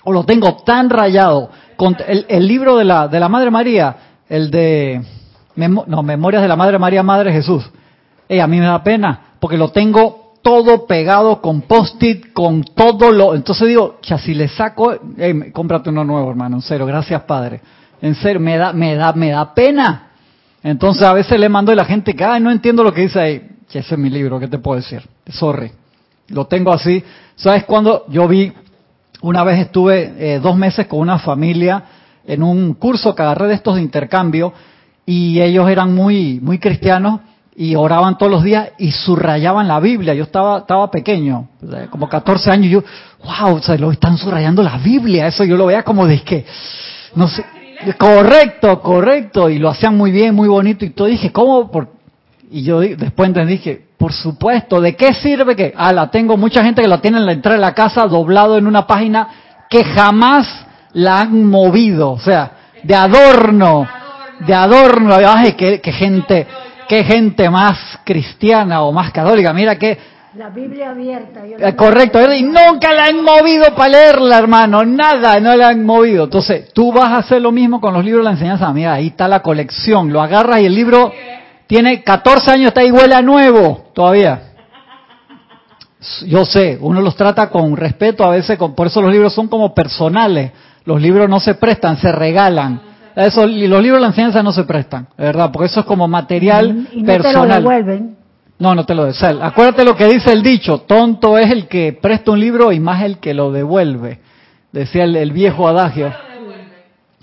[0.04, 1.52] o lo tengo tan rayado.
[1.76, 3.96] Con el, libro de la, de la Madre María,
[4.28, 5.00] el de
[5.56, 7.70] no, Memorias de la Madre María, Madre Jesús.
[8.28, 13.12] Eh, a mí me da pena porque lo tengo todo pegado con post-it, con todo
[13.12, 13.36] lo...
[13.36, 17.62] Entonces digo, ya si le saco, hey, cómprate uno nuevo, hermano, en serio, gracias Padre.
[18.02, 20.07] En serio, me da, me da, me da pena
[20.70, 23.20] entonces a veces le mando a la gente que, ay, no entiendo lo que dice
[23.20, 23.50] ahí.
[23.70, 25.02] Que ese es mi libro, ¿qué te puedo decir?
[25.30, 25.72] Sorry.
[26.28, 27.02] Lo tengo así.
[27.38, 28.52] ¿Sabes cuando yo vi,
[29.22, 31.84] una vez estuve eh, dos meses con una familia
[32.26, 34.54] en un curso que agarré de estos de intercambio
[35.06, 37.22] y ellos eran muy, muy cristianos
[37.56, 40.14] y oraban todos los días y subrayaban la Biblia.
[40.16, 41.48] Yo estaba, estaba pequeño,
[41.90, 42.84] como 14 años, y yo,
[43.24, 45.28] wow, se lo están subrayando la Biblia.
[45.28, 46.46] Eso yo lo veía como de que,
[47.16, 47.46] no sé,
[47.98, 51.08] correcto, correcto, y lo hacían muy bien, muy bonito, y todo.
[51.08, 51.70] Dije, ¿cómo?
[52.50, 56.64] Y yo después entendí que, por supuesto, ¿de qué sirve que, ah, la tengo mucha
[56.64, 59.28] gente que la tiene en la entrada de la casa doblado en una página
[59.70, 62.52] que jamás la han movido, o sea,
[62.84, 63.88] de adorno,
[64.40, 66.48] de adorno, ay, qué, qué gente,
[66.88, 69.98] qué gente más cristiana o más católica, mira que
[70.38, 71.42] la Biblia abierta.
[71.46, 76.26] Eh, correcto, y nunca la han movido para leerla, hermano, nada, no la han movido.
[76.26, 78.72] Entonces, tú vas a hacer lo mismo con los libros de la enseñanza.
[78.72, 81.12] Mira, ahí está la colección, lo agarras y el libro
[81.66, 84.44] tiene 14 años, está huele a nuevo todavía.
[86.28, 89.74] Yo sé, uno los trata con respeto, a veces, por eso los libros son como
[89.74, 90.52] personales.
[90.86, 92.80] Los libros no se prestan, se regalan.
[93.16, 95.50] Eso, y los libros de la enseñanza no se prestan, ¿verdad?
[95.52, 97.48] Porque eso es como material y no personal.
[97.48, 98.17] Te lo devuelven.
[98.60, 99.42] No, no te lo devuelven.
[99.42, 103.04] Acuérdate lo que dice el dicho, tonto es el que presta un libro y más
[103.04, 104.20] el que lo devuelve.
[104.72, 106.12] Decía el, viejo adagio.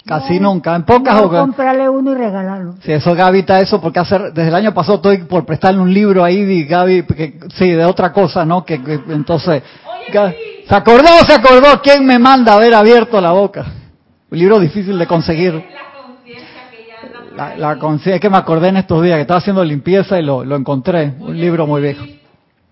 [0.06, 2.74] Casi nunca, en pocas no, comprarle uno y regalarlo.
[2.82, 5.92] Sí, eso Gaby está eso porque hacer, desde el año pasado estoy por prestarle un
[5.92, 8.66] libro ahí y Gaby, que, sí, de otra cosa, ¿no?
[8.66, 8.74] Que,
[9.08, 9.62] entonces,
[10.68, 13.64] se acordó, se acordó, ¿quién me manda a haber abierto la boca?
[14.30, 15.64] Un libro difícil de conseguir.
[17.36, 20.22] La, la conciencia, es que me acordé en estos días que estaba haciendo limpieza y
[20.22, 22.04] lo, lo encontré, un libro muy viejo.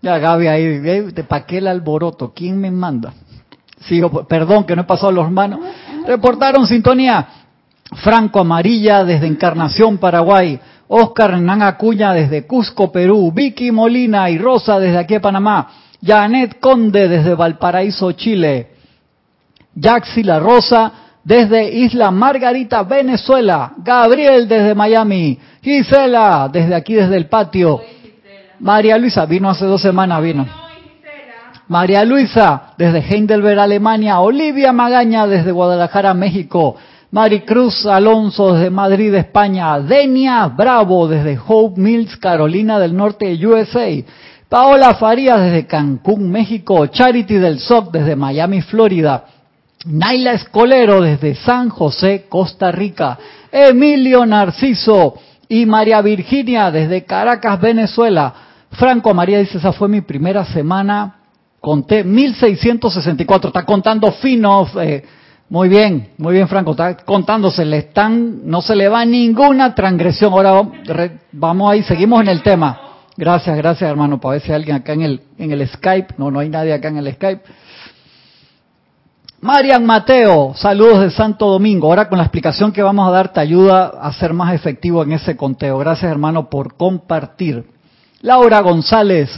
[0.03, 2.33] Ya Gaby ahí, ¿para qué el alboroto?
[2.35, 3.13] ¿Quién me manda?
[3.87, 5.61] Sigo, perdón que no he pasado los manos.
[6.07, 7.27] Reportaron sintonía.
[8.03, 10.59] Franco Amarilla desde Encarnación, Paraguay.
[10.89, 13.33] Oscar Hernán Acuña desde Cusco, Perú.
[13.33, 15.69] Vicky Molina y Rosa desde aquí Panamá.
[16.05, 18.71] Janet Conde desde Valparaíso, Chile.
[19.81, 20.93] Jaxi La Rosa
[21.25, 23.73] desde Isla Margarita, Venezuela.
[23.79, 25.39] Gabriel desde Miami.
[25.63, 27.81] Gisela desde aquí, desde el patio.
[28.61, 30.47] María Luisa vino hace dos semanas, vino.
[31.69, 34.21] María Luisa desde Heidelberg, Alemania.
[34.21, 36.77] Olivia Magaña desde Guadalajara, México.
[37.11, 39.79] Maricruz Alonso desde Madrid, España.
[39.81, 43.89] Denia Bravo desde Hope Mills, Carolina del Norte, USA.
[44.49, 46.87] Paola Farías desde Cancún, México.
[46.89, 49.25] Charity del SOC desde Miami, Florida.
[49.85, 53.19] Naila Escolero desde San José, Costa Rica.
[53.53, 55.15] Emilio Narciso
[55.49, 58.33] y María Virginia desde Caracas, Venezuela.
[58.71, 61.17] Franco María dice, esa fue mi primera semana,
[61.61, 65.05] conté 1664, está contando fino, eh,
[65.51, 70.33] muy bien, muy bien Franco, está contándose, le están, no se le va ninguna transgresión.
[70.33, 70.63] Ahora
[71.33, 72.81] vamos ahí, seguimos en el tema.
[73.15, 76.31] Gracias, gracias hermano, para ver si hay alguien acá en el, en el Skype, no,
[76.31, 77.43] no hay nadie acá en el Skype.
[79.43, 81.89] Marian Mateo, saludos de Santo Domingo.
[81.89, 85.11] Ahora con la explicación que vamos a dar te ayuda a ser más efectivo en
[85.11, 85.79] ese conteo.
[85.79, 87.65] Gracias hermano por compartir.
[88.21, 89.29] Laura González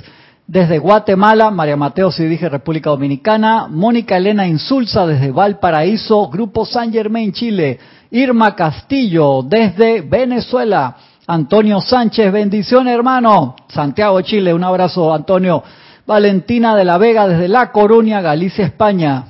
[0.47, 6.93] desde Guatemala, María Mateo si dije República Dominicana, Mónica Elena Insulza desde Valparaíso, Grupo San
[6.93, 7.79] Germain Chile,
[8.11, 15.63] Irma Castillo desde Venezuela, Antonio Sánchez, bendición hermano, Santiago Chile, un abrazo Antonio,
[16.07, 19.29] Valentina de la Vega desde La Coruña, Galicia, España,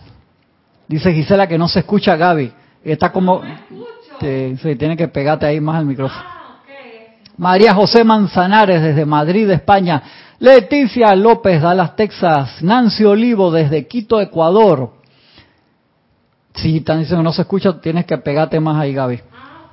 [0.88, 2.53] Dice Gisela que no se escucha Gaby.
[2.85, 3.42] Está como...
[4.20, 6.23] Sí, tiene que pegarte ahí más al micrófono.
[6.25, 6.61] Ah,
[7.37, 10.03] María José Manzanares desde Madrid, España.
[10.38, 12.62] Leticia López, Dallas, Texas.
[12.62, 14.92] Nancy Olivo desde Quito, Ecuador.
[16.55, 19.20] Si están diciendo que no se escucha, tienes que pegarte más ahí, Gaby.
[19.33, 19.70] Ah,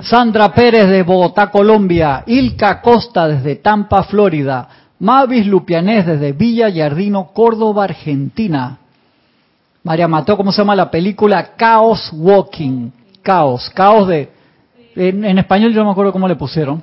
[0.00, 2.24] Sandra Pérez de Bogotá, Colombia.
[2.26, 4.68] Ilka Costa desde Tampa, Florida.
[4.98, 8.78] Mavis Lupianés desde Villa Yardino, Córdoba, Argentina.
[9.86, 11.54] María Mateo, ¿cómo se llama la película?
[11.56, 12.90] Chaos Walking.
[13.22, 13.70] Caos.
[13.72, 14.28] Caos de...
[14.96, 16.82] En, español yo no me acuerdo cómo le pusieron.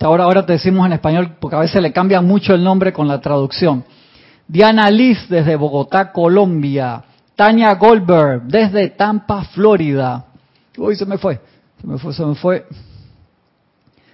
[0.00, 3.06] Ahora, ahora te decimos en español porque a veces le cambian mucho el nombre con
[3.06, 3.84] la traducción.
[4.48, 7.04] Diana Liz desde Bogotá, Colombia.
[7.36, 10.24] Tania Goldberg desde Tampa, Florida.
[10.78, 11.38] Uy, se me fue.
[11.78, 12.66] Se me fue, se me fue.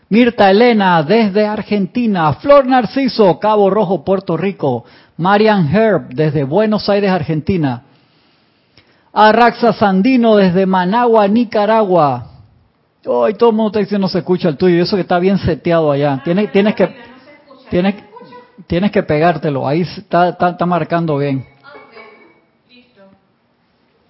[0.08, 2.32] Mirta Elena desde Argentina.
[2.34, 4.84] Flor Narciso, Cabo Rojo, Puerto Rico.
[5.16, 7.82] Marian Herb desde Buenos Aires, Argentina.
[9.12, 12.26] Arraxa Sandino desde Managua, Nicaragua.
[13.06, 15.38] Hoy todo el mundo está diciendo no se escucha el tuyo, eso que está bien
[15.38, 16.20] seteado allá.
[16.22, 16.94] Tienes, tienes que
[17.70, 17.94] tienes,
[18.66, 21.46] tienes que pegártelo, ahí está, está, marcando bien.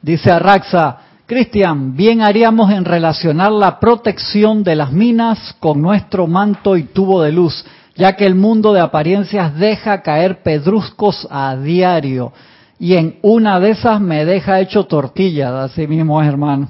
[0.02, 6.76] Dice Arraxa, Cristian, bien haríamos en relacionar la protección de las minas con nuestro manto
[6.76, 7.64] y tubo de luz
[7.96, 12.32] ya que el mundo de apariencias deja caer pedruscos a diario
[12.78, 16.68] y en una de esas me deja hecho tortilla, así mismo es hermano.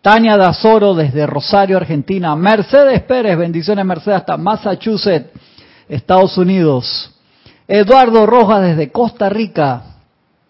[0.00, 2.34] Tania Dazoro desde Rosario, Argentina.
[2.36, 5.30] Mercedes Pérez, bendiciones Mercedes hasta Massachusetts,
[5.88, 7.12] Estados Unidos.
[7.66, 9.82] Eduardo Rojas desde Costa Rica.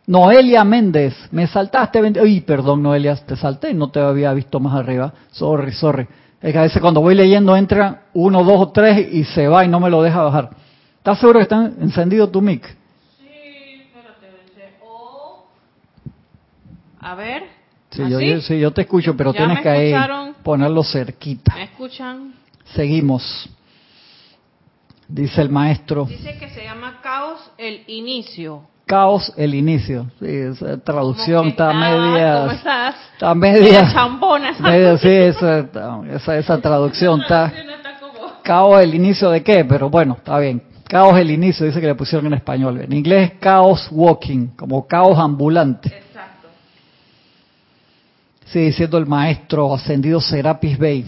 [0.07, 2.01] Noelia Méndez, me saltaste.
[2.21, 5.13] Uy, perdón Noelia, te salté, no te había visto más arriba.
[5.33, 6.07] Sorry, sorry.
[6.47, 9.65] Es que a veces cuando voy leyendo entra uno, dos o tres y se va
[9.65, 10.51] y no me lo deja bajar.
[10.99, 12.65] ¿Estás seguro que está encendido tu mic?
[13.19, 13.27] Sí,
[13.81, 15.49] espérate, O...
[17.01, 17.49] A ver.
[17.91, 20.01] Sí, yo, sí, yo te escucho, pero tienes que
[20.45, 21.53] ponerlo cerquita.
[21.53, 22.35] ¿Me escuchan?
[22.77, 23.51] Seguimos.
[25.09, 26.05] Dice el maestro.
[26.05, 28.63] Dice que se llama caos el inicio.
[28.87, 30.07] Caos el inicio.
[30.21, 32.41] Sí, esa traducción está, media.
[32.43, 32.95] ¿Cómo estás?
[33.15, 33.93] Está media.
[33.93, 34.55] chambona.
[34.61, 35.67] Media, sí, esa,
[36.09, 37.53] esa, esa traducción está.
[38.45, 40.63] Caos el inicio de qué, pero bueno, está bien.
[40.89, 42.81] Caos el inicio, dice que le pusieron en español.
[42.81, 45.89] En inglés es caos walking, como caos ambulante.
[45.89, 46.47] Exacto.
[48.45, 51.05] Sí, diciendo el maestro ascendido Serapis Bey.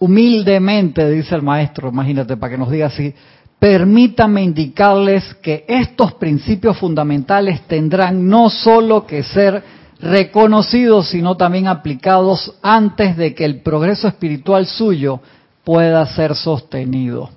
[0.00, 3.14] Humildemente, dice el maestro, imagínate, para que nos diga así,
[3.58, 9.62] permítame indicarles que estos principios fundamentales tendrán no solo que ser
[10.00, 15.20] reconocidos, sino también aplicados antes de que el progreso espiritual suyo
[15.64, 17.30] pueda ser sostenido.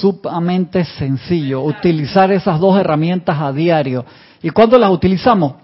[0.00, 4.06] Sumamente sencillo, utilizar esas dos herramientas a diario.
[4.42, 5.54] ¿Y cuándo las utilizamos?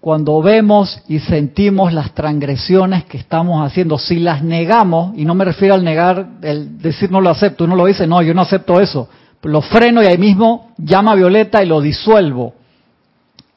[0.00, 5.44] Cuando vemos y sentimos las transgresiones que estamos haciendo, si las negamos, y no me
[5.44, 8.80] refiero al negar, el decir no lo acepto, uno lo dice, no, yo no acepto
[8.80, 9.08] eso,
[9.42, 12.54] lo freno y ahí mismo llama a Violeta y lo disuelvo.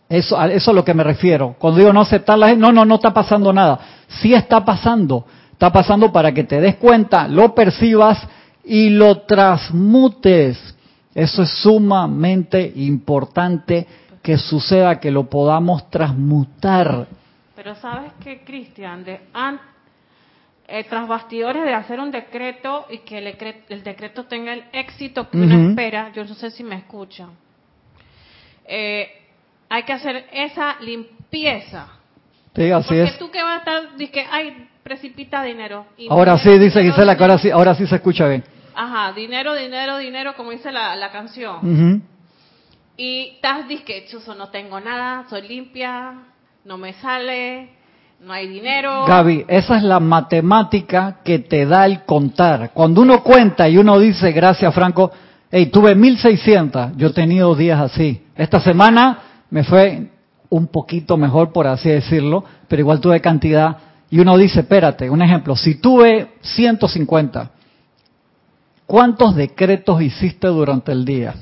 [0.09, 1.55] Eso, eso es a lo que me refiero.
[1.57, 3.79] Cuando digo no aceptarla, no, no, no está pasando nada.
[4.21, 5.25] Sí está pasando.
[5.51, 8.19] Está pasando para que te des cuenta, lo percibas
[8.63, 10.57] y lo transmutes.
[11.15, 13.87] Eso es sumamente importante
[14.23, 17.05] que suceda, que lo podamos transmutar.
[17.55, 19.19] Pero sabes que, Cristian, de
[20.65, 25.37] eh, tras bastidores de hacer un decreto y que el, decreto, tenga el éxito que
[25.37, 27.31] uno espera, yo no sé si me escuchan,
[28.65, 29.09] eh,
[29.67, 31.87] hay que hacer esa limpieza.
[32.55, 33.17] Sí, así Porque es.
[33.17, 35.85] tú que vas a estar, dices ay, precipita dinero.
[36.09, 38.43] ahora sí, dice Gisela, que ahora sí, ahora sí se escucha bien.
[38.73, 42.03] Ajá, dinero, dinero, dinero, como dice la, la canción.
[42.95, 46.13] Y estás disque, chuzo, no tengo nada, soy limpia,
[46.63, 47.69] no me sale,
[48.19, 49.05] no hay dinero.
[49.07, 52.71] Gaby, esa es la matemática que te da el contar.
[52.71, 55.11] Cuando uno cuenta y uno dice, gracias Franco,
[55.49, 58.23] hey, tuve 1600, yo he tenido días así.
[58.35, 60.11] Esta semana me fue
[60.49, 63.75] un poquito mejor, por así decirlo, pero igual tuve cantidad.
[64.11, 67.49] Y uno dice, espérate, un ejemplo, si tuve 150,
[68.85, 71.33] ¿cuántos decretos hiciste durante el día?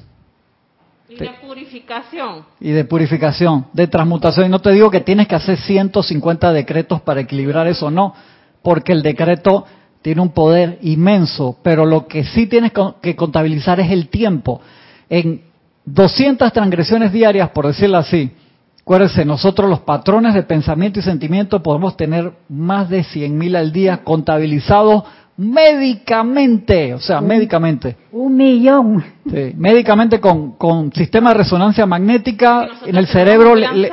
[1.12, 2.45] Y de purificación.
[2.62, 4.45] Y de purificación, de transmutación.
[4.45, 8.13] Y no te digo que tienes que hacer 150 decretos para equilibrar eso, no,
[8.62, 9.65] porque el decreto
[10.02, 12.71] tiene un poder inmenso, pero lo que sí tienes
[13.02, 14.62] que contabilizar es el tiempo.
[15.10, 15.41] En
[15.84, 18.32] 200 transgresiones diarias, por decirlo así,
[18.80, 24.04] acuérdense, nosotros los patrones de pensamiento y sentimiento podemos tener más de 100.000 al día
[24.06, 25.04] contabilizados
[25.37, 27.95] médicamente, o sea, médicamente.
[28.11, 29.03] Un millón.
[29.29, 33.91] Sí, médicamente con, con sistema de resonancia magnética en el cerebro le,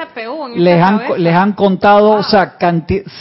[0.56, 2.56] les, han, les han contado, o sea,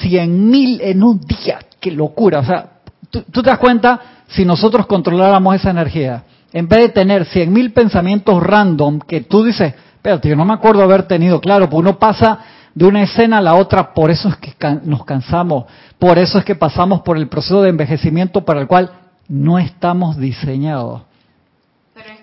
[0.01, 1.59] cien mil en un día.
[1.79, 2.39] Qué locura.
[2.39, 2.65] O sea,
[3.09, 6.23] tú, te das cuenta si nosotros controláramos esa energía.
[6.51, 10.53] En vez de tener cien mil pensamientos random que tú dices, espérate, yo no me
[10.53, 12.39] acuerdo haber tenido, claro, pues uno pasa
[12.77, 15.65] de una escena a la otra, por eso es que nos cansamos,
[15.97, 18.91] por eso es que pasamos por el proceso de envejecimiento para el cual
[19.27, 21.01] no estamos diseñados.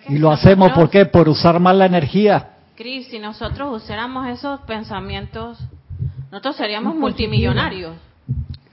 [0.09, 1.07] y lo hacemos ¿por qué?
[1.07, 2.51] Por usar mal la energía.
[2.77, 5.59] Cris, si nosotros usáramos esos pensamientos,
[6.31, 7.97] nosotros seríamos multimillonarios.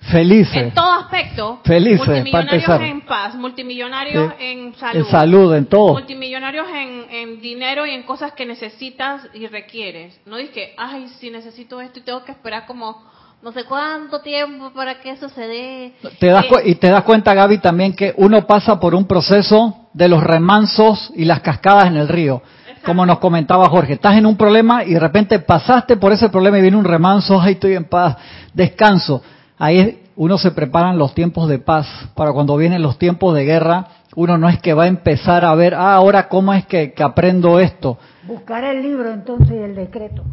[0.01, 0.55] Felices.
[0.55, 1.59] En todo aspecto.
[1.63, 4.99] Felices, multimillonarios en paz, multimillonarios en salud.
[4.99, 5.93] En salud, en todo.
[5.93, 10.19] Multimillonarios en, dinero y en cosas que necesitas y requieres.
[10.25, 13.03] No dices que, ay, si necesito esto y tengo que esperar como
[13.43, 15.93] no sé cuánto tiempo para que eso se dé.
[16.19, 19.87] Te das eh, y te das cuenta, Gaby, también que uno pasa por un proceso
[19.93, 22.41] de los remansos y las cascadas en el río.
[22.83, 26.57] Como nos comentaba Jorge, estás en un problema y de repente pasaste por ese problema
[26.57, 28.17] y viene un remanso, ay, estoy en paz,
[28.53, 29.21] descanso
[29.61, 33.87] ahí uno se preparan los tiempos de paz para cuando vienen los tiempos de guerra.
[34.15, 37.59] Uno no es que va a empezar a ver, ah, ahora cómo es que, aprendo
[37.59, 37.97] esto.
[38.23, 40.23] Buscar el libro entonces y el decreto.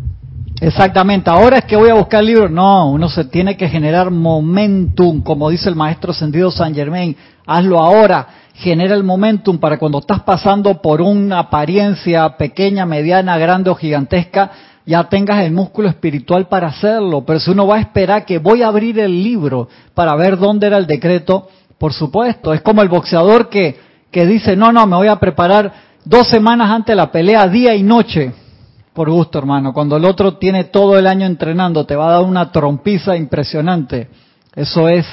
[0.61, 2.49] Exactamente, ahora es que voy a buscar el libro.
[2.49, 7.15] No, uno se tiene que generar momentum, como dice el maestro Sendido San Germain.
[7.47, 8.27] Hazlo ahora,
[8.59, 14.51] genera el momentum para cuando estás pasando por una apariencia pequeña, mediana, grande o gigantesca,
[14.85, 17.25] ya tengas el músculo espiritual para hacerlo.
[17.25, 20.67] Pero si uno va a esperar que voy a abrir el libro para ver dónde
[20.67, 21.49] era el decreto,
[21.79, 23.79] por supuesto, es como el boxeador que,
[24.11, 25.73] que dice, no, no, me voy a preparar
[26.05, 28.33] dos semanas antes de la pelea, día y noche.
[28.93, 29.73] Por gusto, hermano.
[29.73, 34.09] Cuando el otro tiene todo el año entrenando, te va a dar una trompiza impresionante.
[34.57, 35.07] Eso es,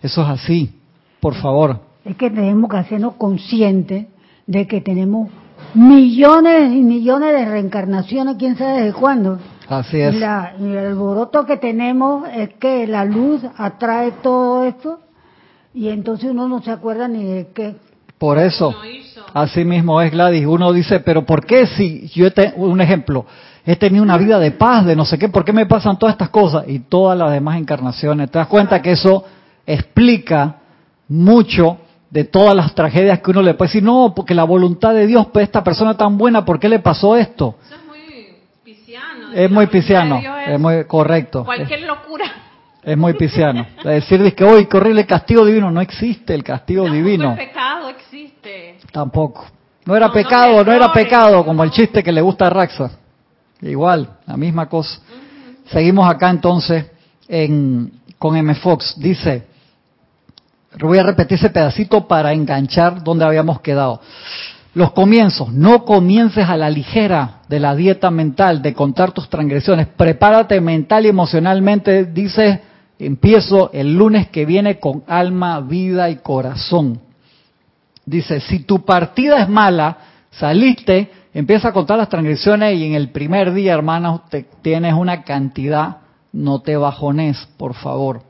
[0.00, 0.80] eso es así.
[1.20, 1.80] Por favor.
[2.06, 4.06] Es que tenemos que hacernos conscientes
[4.46, 5.28] de que tenemos
[5.74, 9.38] millones y millones de reencarnaciones, quién sabe desde cuándo.
[9.68, 10.14] Así es.
[10.14, 15.00] Y, la- y el alboroto que tenemos es que la luz atrae todo esto
[15.74, 17.74] y entonces uno no se acuerda ni de qué.
[18.18, 18.74] Por eso.
[19.34, 20.46] Así mismo es Gladys.
[20.46, 23.26] Uno dice, pero ¿por qué si yo, te, un ejemplo,
[23.66, 26.14] he tenido una vida de paz, de no sé qué, ¿por qué me pasan todas
[26.14, 26.64] estas cosas?
[26.68, 28.30] Y todas las demás encarnaciones.
[28.30, 29.24] ¿Te das cuenta que eso
[29.66, 30.56] explica
[31.08, 31.78] mucho
[32.10, 33.82] de todas las tragedias que uno le puede decir?
[33.82, 37.16] No, porque la voluntad de Dios, pues esta persona tan buena, ¿por qué le pasó
[37.16, 37.56] esto?
[37.64, 38.34] Eso es muy
[38.64, 39.32] pisciano.
[39.34, 41.44] Es muy pisciano, es muy correcto.
[41.44, 42.24] Cualquier locura.
[42.82, 43.66] Es muy pisciano.
[43.84, 47.30] Decir que hoy qué horrible castigo divino, no existe el castigo Tampoco divino.
[47.32, 48.78] El pecado existe.
[48.92, 49.46] Tampoco.
[49.84, 52.90] No era No, pecado, no era pecado, como el chiste que le gusta a Raxa.
[53.62, 55.00] Igual, la misma cosa.
[55.66, 56.86] Seguimos acá entonces
[57.28, 58.54] en, con M.
[58.56, 58.94] Fox.
[58.98, 59.46] Dice,
[60.84, 64.00] voy a repetir ese pedacito para enganchar donde habíamos quedado.
[64.74, 69.86] Los comienzos, no comiences a la ligera de la dieta mental, de contar tus transgresiones.
[69.86, 72.60] Prepárate mental y emocionalmente, dice,
[72.98, 77.00] empiezo el lunes que viene con alma, vida y corazón.
[78.04, 79.96] Dice, si tu partida es mala,
[80.30, 85.22] saliste, empieza a contar las transgresiones y en el primer día, hermanos, te, tienes una
[85.22, 85.98] cantidad,
[86.32, 88.22] no te bajones, por favor.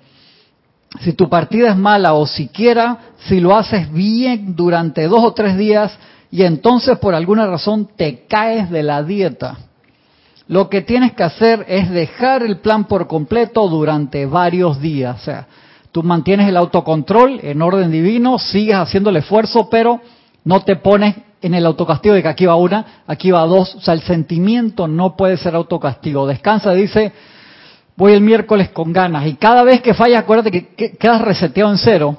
[1.01, 5.57] Si tu partida es mala o siquiera si lo haces bien durante dos o tres
[5.57, 5.97] días
[6.31, 9.59] y entonces por alguna razón te caes de la dieta,
[10.49, 15.21] lo que tienes que hacer es dejar el plan por completo durante varios días.
[15.21, 15.47] O sea,
[15.91, 20.01] tú mantienes el autocontrol en orden divino, sigues haciendo el esfuerzo, pero
[20.45, 23.75] no te pones en el autocastigo de que aquí va una, aquí va dos.
[23.75, 26.27] O sea, el sentimiento no puede ser autocastigo.
[26.27, 27.13] Descansa, dice,
[27.97, 29.27] voy el miércoles con ganas.
[29.27, 32.17] Y cada vez que fallas, acuérdate que, que quedas reseteado en cero.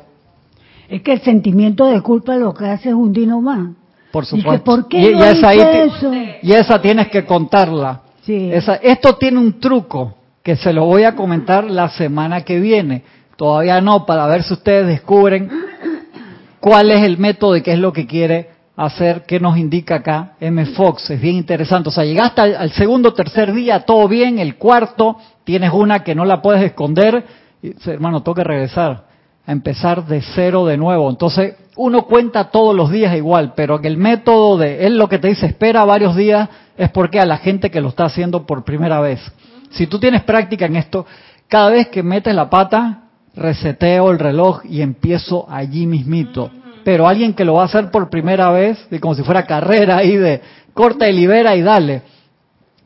[0.89, 3.69] Es que el sentimiento de culpa lo que hace es hundirnos más.
[4.11, 4.63] Por supuesto.
[4.63, 6.13] ¿por qué y, no y esa, eso?
[6.13, 8.01] y tienes que contarla.
[8.23, 8.49] Sí.
[8.51, 13.03] Esa- esto tiene un truco que se lo voy a comentar la semana que viene.
[13.35, 15.49] Todavía no, para ver si ustedes descubren
[16.59, 20.33] cuál es el método y qué es lo que quiere hacer, qué nos indica acá
[20.39, 20.65] M.
[20.67, 21.09] Fox.
[21.09, 21.89] Es bien interesante.
[21.89, 25.17] O sea, llegaste al, al segundo, tercer día, todo bien, el cuarto,
[25.47, 27.23] tienes una que no la puedes esconder,
[27.61, 29.05] y dice, hermano, que regresar,
[29.45, 31.09] a empezar de cero de nuevo.
[31.09, 35.19] Entonces, uno cuenta todos los días igual, pero que el método de él lo que
[35.19, 38.65] te dice espera varios días es porque a la gente que lo está haciendo por
[38.65, 39.21] primera vez.
[39.69, 41.05] Si tú tienes práctica en esto,
[41.47, 46.51] cada vez que metes la pata, reseteo el reloj y empiezo allí mismito.
[46.83, 50.17] Pero alguien que lo va a hacer por primera vez, como si fuera carrera ahí
[50.17, 50.41] de
[50.73, 52.01] corta y libera y dale.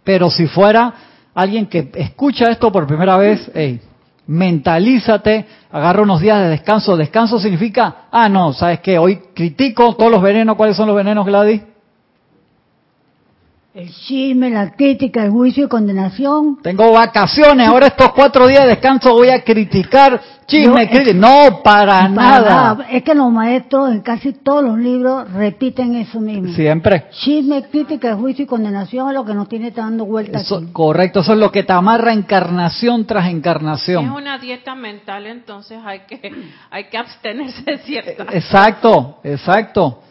[0.04, 0.94] Pero si fuera
[1.34, 3.80] alguien que escucha esto por primera vez, hey,
[4.28, 6.96] mentalízate, agarra unos días de descanso.
[6.96, 8.98] Descanso significa, ah, no, ¿sabes qué?
[8.98, 10.56] Hoy critico todos los venenos.
[10.56, 11.62] ¿Cuáles son los venenos, Gladys?
[13.74, 16.58] El chisme, la crítica, el juicio y condenación.
[16.62, 20.22] Tengo vacaciones, ahora estos cuatro días de descanso voy a criticar,
[20.52, 21.14] chisme, No, crítica.
[21.14, 22.86] No, para Para nada.
[22.92, 26.54] Es que los maestros en casi todos los libros repiten eso mismo.
[26.54, 27.06] Siempre.
[27.12, 31.40] Chisme, crítica, juicio y condenación es lo que nos tiene dando vueltas correcto, eso es
[31.40, 34.10] lo que te amarra encarnación tras Si es encarnación.
[34.12, 36.32] una dieta mental, entonces hay que,
[36.70, 38.26] hay que abstenerse de cierta.
[38.32, 40.02] Exacto, exacto.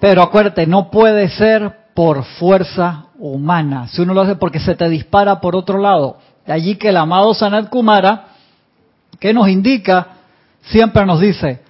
[0.00, 3.88] Pero acuérdate, no puede ser por fuerza humana.
[3.88, 6.18] Si uno lo hace porque se te dispara por otro lado.
[6.46, 8.28] De allí que el amado Sanat Kumara,
[9.18, 10.06] que nos indica,
[10.62, 11.60] siempre nos dice,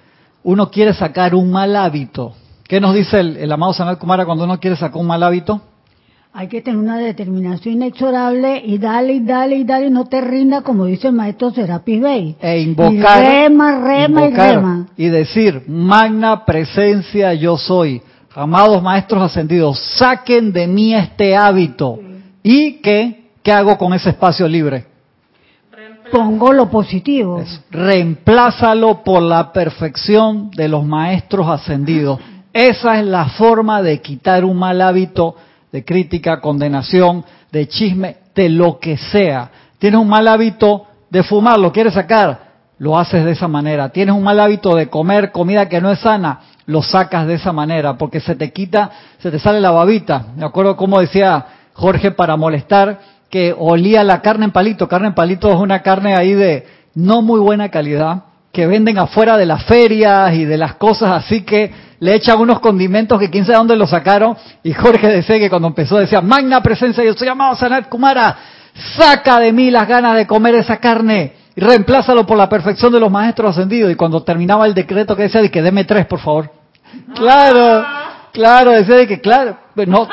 [0.42, 2.34] uno quiere sacar un mal hábito.
[2.68, 5.60] ¿Qué nos dice el, el amado Sanat Kumara cuando uno quiere sacar un mal hábito?
[6.32, 10.20] Hay que tener una determinación inexorable y dale y dale y dale y no te
[10.20, 12.36] rinda como dice el maestro Serapis Bey.
[12.40, 14.86] E invocar, Y rema, rema invocar y rema.
[14.98, 18.02] y decir, magna presencia yo soy.
[18.34, 21.98] Amados maestros ascendidos, saquen de mí este hábito.
[22.42, 23.30] ¿Y qué?
[23.42, 24.84] ¿Qué hago con ese espacio libre?
[26.10, 27.42] Pongo lo positivo.
[27.70, 32.20] Reemplázalo por la perfección de los maestros ascendidos.
[32.52, 35.36] Esa es la forma de quitar un mal hábito
[35.72, 39.50] de crítica, condenación, de chisme, de lo que sea.
[39.78, 42.38] Tienes un mal hábito de fumar, lo quieres sacar,
[42.78, 43.90] lo haces de esa manera.
[43.90, 47.52] Tienes un mal hábito de comer comida que no es sana, lo sacas de esa
[47.52, 50.26] manera, porque se te quita, se te sale la babita.
[50.36, 52.98] Me acuerdo cómo decía Jorge para molestar,
[53.30, 54.88] que olía la carne en palito.
[54.88, 59.36] Carne en palito es una carne ahí de no muy buena calidad, que venden afuera
[59.36, 63.44] de las ferias y de las cosas así que le echan unos condimentos que quién
[63.44, 64.36] sabe dónde los sacaron.
[64.62, 68.36] Y Jorge decía que cuando empezó decía, magna presencia, yo soy llamado Sanat Kumara,
[68.96, 73.00] saca de mí las ganas de comer esa carne y reemplázalo por la perfección de
[73.00, 73.90] los maestros ascendidos.
[73.90, 76.50] Y cuando terminaba el decreto que decía, de que deme tres, por favor.
[77.14, 77.84] Claro,
[78.32, 80.08] claro, decía de que, claro, no,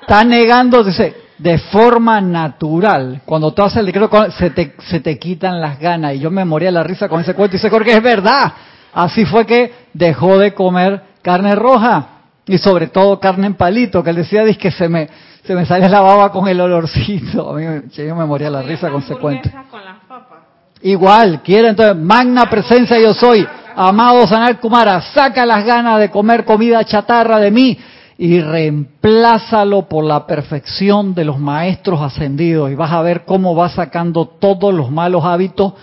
[0.00, 3.22] está negando, dice, de forma natural.
[3.24, 6.14] Cuando tú haces el decreto, se te, se te quitan las ganas.
[6.14, 7.56] Y yo me moría la risa con ese cuento.
[7.56, 8.52] Y dice, Jorge, es verdad.
[8.92, 12.06] Así fue que dejó de comer carne roja.
[12.46, 15.08] Y sobre todo carne en palito, que él decía, dice que se me,
[15.44, 17.50] se me sale la baba con el olorcito.
[17.50, 19.50] A mí, yo me moría la risa con ese cuento.
[19.70, 20.38] Con las papas.
[20.82, 23.46] Igual, quiere entonces, magna presencia yo soy.
[23.76, 27.78] Amado Sanal Kumara, saca las ganas de comer comida chatarra de mí
[28.20, 33.74] y reemplázalo por la perfección de los maestros ascendidos y vas a ver cómo vas
[33.74, 35.74] sacando todos los malos hábitos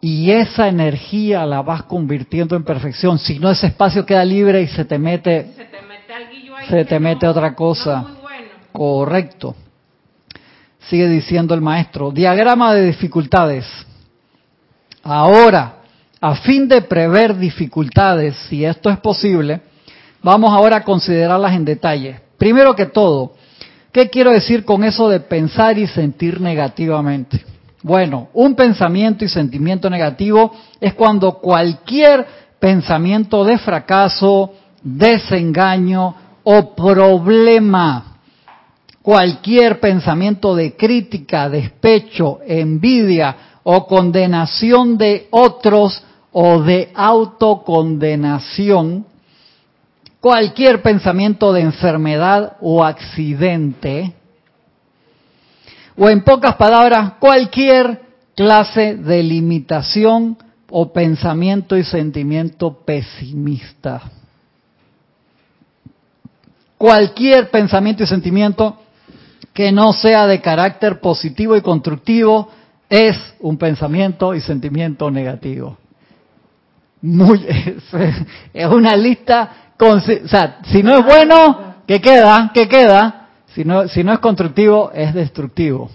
[0.00, 3.18] y esa energía la vas convirtiendo en perfección.
[3.18, 6.66] Si no, ese espacio queda libre y se te mete, Se te mete ahí.
[6.68, 8.06] se te mete no- otra cosa.
[8.22, 8.48] bueno.
[8.70, 9.56] Correcto.
[10.88, 12.10] Sigue diciendo el maestro.
[12.12, 13.66] Diagrama de dificultades.
[15.02, 15.76] Ahora,
[16.20, 19.60] a fin de prever dificultades, si esto es posible,
[20.24, 22.20] vamos ahora a considerarlas en detalle.
[22.38, 23.34] Primero que todo,
[23.92, 27.44] ¿qué quiero decir con eso de pensar y sentir negativamente?
[27.82, 32.26] Bueno, un pensamiento y sentimiento negativo es cuando cualquier
[32.58, 34.52] pensamiento de fracaso,
[34.82, 38.14] desengaño o problema
[39.04, 46.02] cualquier pensamiento de crítica, despecho, envidia o condenación de otros
[46.32, 49.04] o de autocondenación,
[50.24, 54.14] cualquier pensamiento de enfermedad o accidente,
[55.98, 58.00] o en pocas palabras, cualquier
[58.34, 60.38] clase de limitación
[60.70, 64.00] o pensamiento y sentimiento pesimista.
[66.78, 68.78] Cualquier pensamiento y sentimiento
[69.52, 72.48] que no sea de carácter positivo y constructivo
[72.88, 75.76] es un pensamiento y sentimiento negativo.
[77.02, 77.44] Muy,
[78.54, 82.50] es una lista, con, o sea, si no es bueno, ¿qué queda?
[82.54, 83.28] ¿Qué queda?
[83.46, 85.90] Si no, si no es constructivo, es destructivo.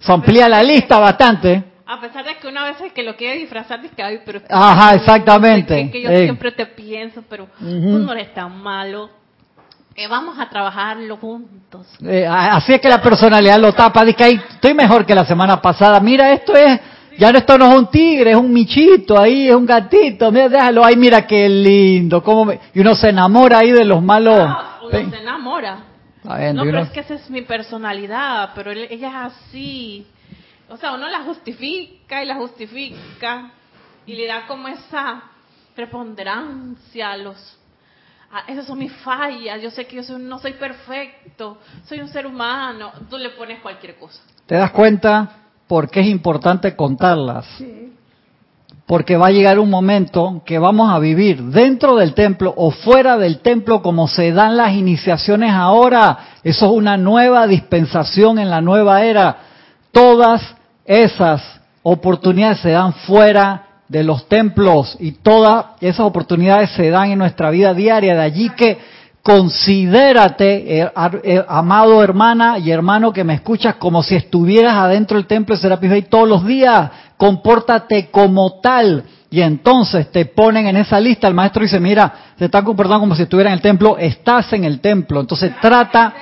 [0.00, 1.64] Se amplía la lista bastante.
[1.86, 4.38] A pesar de que una vez que lo quiere disfrazar, dice que, ay, pero...
[4.38, 5.74] es Ajá, tú, exactamente.
[5.86, 6.24] Que, que yo Ey.
[6.24, 7.98] siempre te pienso, pero tú Ujú.
[7.98, 9.10] no eres tan malo.
[10.10, 11.86] Vamos a trabajarlo juntos.
[12.04, 14.04] Eh, así es que la personalidad lo tapa.
[14.04, 16.00] Dice, "Ay, estoy mejor que la semana pasada.
[16.00, 16.80] Mira, esto es,
[17.18, 20.30] ya no esto no es un tigre, es un michito ahí, es un gatito.
[20.32, 22.22] Mira, déjalo ahí, mira qué lindo.
[22.22, 24.38] Cómo me- Y uno se enamora ahí de los malos.
[24.40, 25.78] Ah, uno se enamora.
[26.24, 30.06] Bien, No, pero uno- es que esa es mi personalidad, pero él- ella es así.
[30.70, 33.50] O sea, uno la justifica y la justifica
[34.06, 35.22] y le da como esa
[35.74, 37.58] preponderancia a los...
[38.32, 42.08] a- esas son mis fallas, yo sé que yo soy- no soy perfecto, soy un
[42.08, 42.90] ser humano.
[43.08, 44.20] Tú le pones cualquier cosa.
[44.46, 45.28] ¿Te das cuenta
[45.66, 47.46] por qué es importante contarlas?
[48.86, 53.16] Porque va a llegar un momento que vamos a vivir dentro del templo o fuera
[53.16, 56.18] del templo como se dan las iniciaciones ahora.
[56.42, 59.36] Eso es una nueva dispensación en la nueva era.
[59.90, 60.42] Todas
[60.84, 61.42] esas
[61.82, 67.50] oportunidades se dan fuera de los templos y todas esas oportunidades se dan en nuestra
[67.50, 68.14] vida diaria.
[68.14, 68.78] De allí que
[69.24, 75.26] considérate, eh, eh, amado hermana y hermano que me escuchas, como si estuvieras adentro del
[75.26, 76.90] templo de Serapis Bay todos los días.
[77.16, 79.02] Compórtate como tal.
[79.30, 81.26] Y entonces te ponen en esa lista.
[81.26, 83.96] El maestro dice, mira, te están comportando como si estuvieras en el templo.
[83.96, 85.20] Estás en el templo.
[85.22, 86.12] Entonces trata,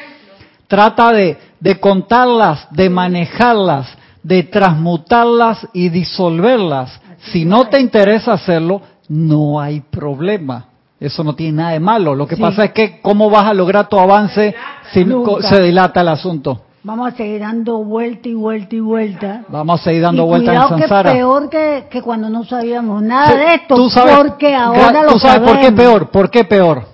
[0.69, 3.89] trata de, de contarlas, de manejarlas,
[4.23, 7.01] de transmutarlas y disolverlas.
[7.33, 10.72] Si no te interesa hacerlo, no hay problema.
[11.03, 12.15] Eso no tiene nada de malo.
[12.15, 12.43] Lo que Sí.
[12.43, 14.55] pasa es que cómo vas a lograr tu avance
[14.93, 15.43] si Nunca.
[15.49, 16.63] se dilata el asunto.
[16.85, 19.43] Vamos a seguir dando vuelta y vuelta y vuelta.
[19.49, 21.13] Vamos a seguir dando y vueltas en cuidado que Sansara.
[21.13, 25.03] peor que, que cuando no sabíamos nada Sí, de esto, tú sabes, porque ahora gra-
[25.05, 26.11] lo ¿Tú sabes por qué peor?
[26.11, 26.85] ¿Por qué peor?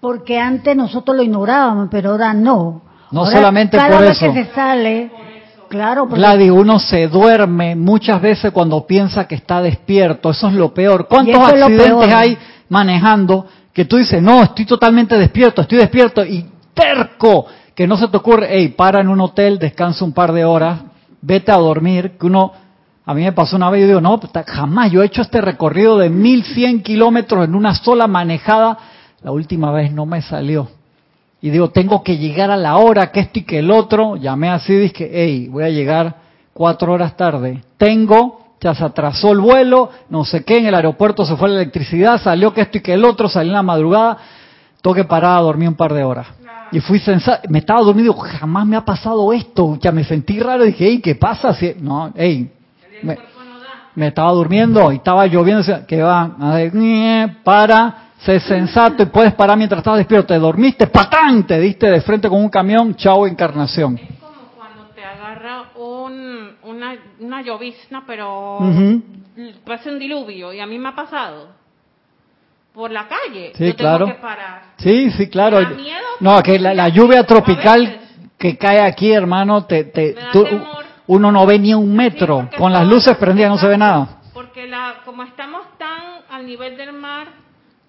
[0.00, 2.82] Porque antes nosotros lo ignorábamos, pero ahora no.
[3.10, 4.32] No Ahora, solamente cada por vez eso.
[4.32, 5.10] que se sale,
[5.68, 10.30] claro, porque Gladys, uno se duerme muchas veces cuando piensa que está despierto.
[10.30, 11.06] Eso es lo peor.
[11.08, 12.12] ¿Cuántos es accidentes peor.
[12.12, 12.36] hay
[12.68, 18.08] manejando que tú dices, no, estoy totalmente despierto, estoy despierto y terco, que no se
[18.08, 20.80] te ocurre, hey, para en un hotel, descansa un par de horas,
[21.20, 22.52] vete a dormir, que uno,
[23.04, 25.40] a mí me pasó una vez y digo, no, puta, jamás, yo he hecho este
[25.40, 28.78] recorrido de 1100 kilómetros en una sola manejada,
[29.22, 30.68] la última vez no me salió.
[31.42, 34.48] y digo, tengo que llegar a la hora, que esto y que el otro, llamé
[34.48, 36.16] así, dije, hey, voy a llegar
[36.54, 37.62] cuatro horas tarde.
[37.76, 41.56] Tengo, ya se atrasó el vuelo, no sé qué, en el aeropuerto se fue la
[41.56, 44.16] electricidad, salió que esto y que el otro, salí en la madrugada,
[44.80, 46.26] tengo que parar a dormir un par de horas.
[46.72, 50.64] Y fui sensato, me estaba dormido, jamás me ha pasado esto, ya me sentí raro,
[50.64, 51.54] dije, hey, ¿qué pasa?
[51.54, 51.74] Si...
[51.78, 52.50] No, hey,
[53.02, 53.18] me,
[53.94, 56.36] me, estaba durmiendo y estaba lloviendo, que va,
[57.44, 62.00] para, sé sensato y puedes parar mientras estás despierto, te dormiste, patán, te diste de
[62.00, 63.96] frente con un camión, chao encarnación.
[63.96, 65.04] Es como cuando te
[65.36, 68.58] agarra un, una, una llovizna, pero
[69.64, 71.48] parece un diluvio, y a mí me ha pasado
[72.72, 73.52] por la calle.
[73.54, 74.04] Sí, Yo claro.
[74.06, 74.62] Tengo que parar.
[74.78, 75.60] Sí, sí, claro.
[75.76, 78.00] Miedo No, que la, la lluvia tropical
[78.38, 80.46] que cae aquí, hermano, te, te, tú-
[81.08, 82.48] uno no ve ni un metro.
[82.58, 84.20] Con las luces prendidas no se ve nada.
[84.34, 87.28] Porque la, como estamos tan al nivel del mar,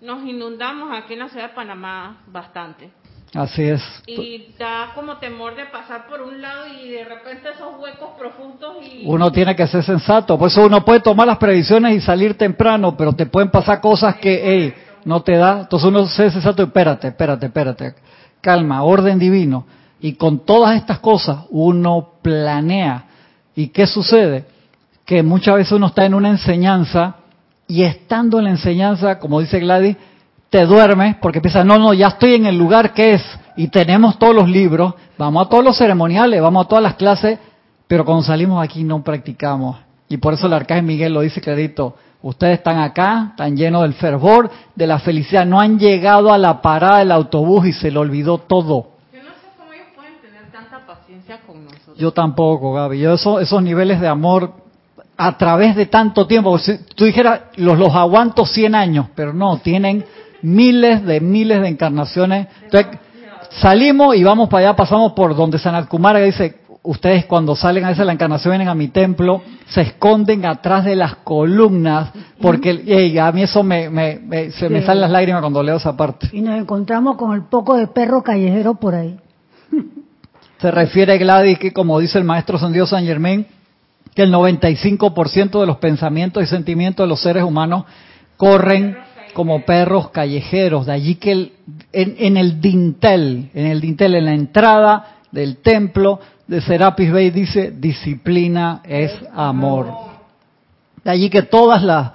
[0.01, 2.91] nos inundamos aquí en la ciudad de Panamá bastante.
[3.33, 3.81] Así es.
[4.05, 8.77] Y da como temor de pasar por un lado y de repente esos huecos profundos
[8.81, 9.03] y...
[9.05, 10.37] Uno tiene que ser sensato.
[10.37, 14.15] Por eso uno puede tomar las previsiones y salir temprano, pero te pueden pasar cosas
[14.15, 14.73] que, hey,
[15.03, 15.61] no te da.
[15.61, 17.95] Entonces uno se sensato y espérate, espérate, espérate.
[18.39, 19.65] Calma, orden divino.
[19.99, 23.05] Y con todas estas cosas uno planea.
[23.55, 24.45] ¿Y qué sucede?
[25.05, 27.15] Que muchas veces uno está en una enseñanza
[27.67, 29.97] y estando en la enseñanza, como dice Gladys,
[30.49, 33.23] te duermes porque piensas, no, no, ya estoy en el lugar que es
[33.55, 37.39] y tenemos todos los libros, vamos a todos los ceremoniales, vamos a todas las clases,
[37.87, 39.77] pero cuando salimos aquí no practicamos.
[40.09, 43.93] Y por eso el arcángel Miguel lo dice clarito, ustedes están acá, están llenos del
[43.93, 47.99] fervor, de la felicidad, no han llegado a la parada del autobús y se le
[47.99, 48.91] olvidó todo.
[49.11, 51.97] Yo no sé cómo ellos pueden tener tanta paciencia con nosotros.
[51.97, 52.99] Yo tampoco, Gaby.
[52.99, 54.53] Yo eso- esos niveles de amor
[55.17, 59.57] a través de tanto tiempo, si tú dijeras, los, los aguanto 100 años, pero no,
[59.57, 60.05] tienen
[60.41, 62.47] miles de miles de encarnaciones.
[62.63, 62.99] Entonces,
[63.59, 67.89] salimos y vamos para allá, pasamos por donde Sanat Kumara dice, ustedes cuando salen a
[67.89, 72.11] veces la encarnación vienen a mi templo, se esconden atrás de las columnas,
[72.41, 74.85] porque ey, a mí eso me, me- me- se me Sí.
[74.85, 76.29] salen las lágrimas cuando leo esa parte.
[76.31, 79.17] Y nos encontramos con el poco de perro callejero por ahí.
[80.61, 83.45] Se refiere Gladys que, como dice el maestro San Dios San Germain,
[84.15, 87.83] que el 95% de los pensamientos y sentimientos de los seres humanos
[88.37, 88.97] corren
[89.37, 90.87] como perros callejeros.
[90.87, 91.51] De allí que el-
[91.93, 97.29] en, en el dintel, en el dintel, en la entrada del templo de Serapis Bay
[97.29, 99.93] dice, disciplina es amor.
[101.03, 102.13] De allí que todas las,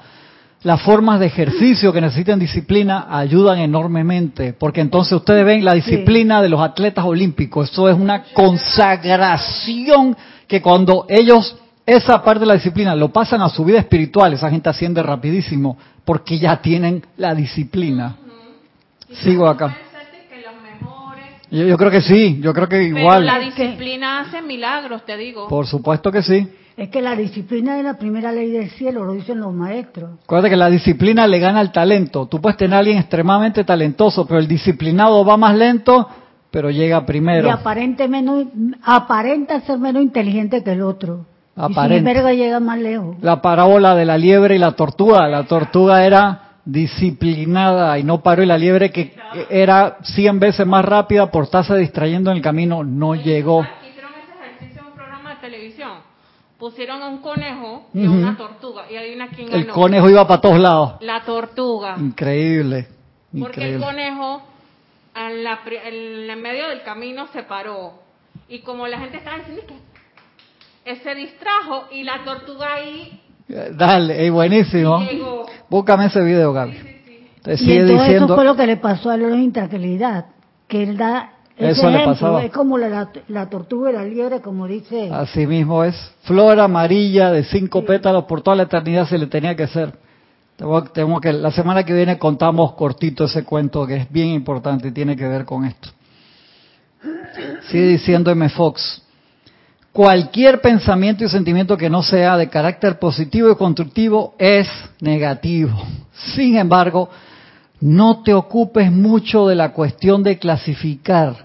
[0.65, 6.43] las formas de ejercicio que necesitan disciplina ayudan enormemente, porque entonces ustedes ven la disciplina
[6.43, 10.17] de los atletas olímpicos, eso es una consagración
[10.49, 11.57] que cuando ellos
[11.87, 15.77] esa parte de la disciplina lo pasan a su vida espiritual, esa gente asciende rapidísimo,
[16.05, 18.17] porque ya tienen la disciplina.
[19.11, 19.77] Sigo acá.
[19.91, 23.27] Pueden ser que los mejores, Yo, yo creo que sí, yo creo que pero igual,
[23.27, 25.49] la disciplina hace milagros, te digo.
[25.49, 26.49] por supuesto que sí.
[26.75, 30.19] Es que la disciplina es la primera ley del cielo, lo dicen los maestros.
[30.25, 32.27] Acuérdate que la disciplina le gana al talento.
[32.27, 36.09] Tú puedes tener a alguien extremadamente talentoso, pero el disciplinado va más lento,
[36.51, 37.51] pero llega Y primero.
[37.51, 38.47] aparente menos,
[38.83, 41.27] aparenta ser menos inteligente que el otro.
[41.55, 43.17] Y sin embargo llega más lejos.
[43.21, 45.29] La parábola de la liebre y la tortuga.
[45.29, 49.15] La tortuga era disciplinada y no paró y la liebre que
[49.51, 53.67] era 100 veces más rápida por estarse distrayendo en el camino no llegó.
[53.87, 55.91] Hicieron ese ejercicio en un programa de televisión.
[56.59, 58.19] Pusieron a un conejo y a Ujú.
[58.19, 58.85] una tortuga.
[58.91, 59.59] Y adivina quién ganó.
[59.59, 60.93] El conejo iba para todos lados.
[61.01, 61.97] La tortuga.
[61.99, 62.87] Increíble.
[63.39, 63.85] Porque el Increíble.
[63.87, 64.43] conejo
[65.17, 67.95] en, la en el medio del camino se paró.
[68.49, 69.75] Y como la gente estaba diciendo que
[70.85, 74.99] eh, se distrajo y la tortuga ahí Eh, Dale, es buenísimo.
[75.01, 75.47] llegó.
[75.69, 76.79] Búscame ese video, Gaby.
[77.43, 78.25] Te Y sigue entonces diciendo.
[78.27, 80.27] eso fue lo que le pasó a los intranquilidad,
[80.69, 82.45] que él da ese Eso le ejemplo, pasaba.
[82.45, 85.11] es como la, la tortuga y la liebre, como dice.
[85.13, 85.95] Así mismo es.
[86.23, 89.93] Flor amarilla de cinco pétalos por toda la eternidad se le tenía que hacer.
[90.57, 94.89] Tengo, tengo que, la semana que viene contamos cortito ese cuento que es bien importante
[94.89, 95.89] y tiene que ver con esto.
[97.71, 98.49] Sigue diciendo M.
[98.51, 99.03] Fox.
[99.93, 104.67] Cualquier pensamiento y sentimiento que no sea de carácter positivo y constructivo es
[105.01, 105.79] negativo.
[106.35, 107.11] Sin embargo,
[107.79, 111.45] no te ocupes mucho de la cuestión de clasificar.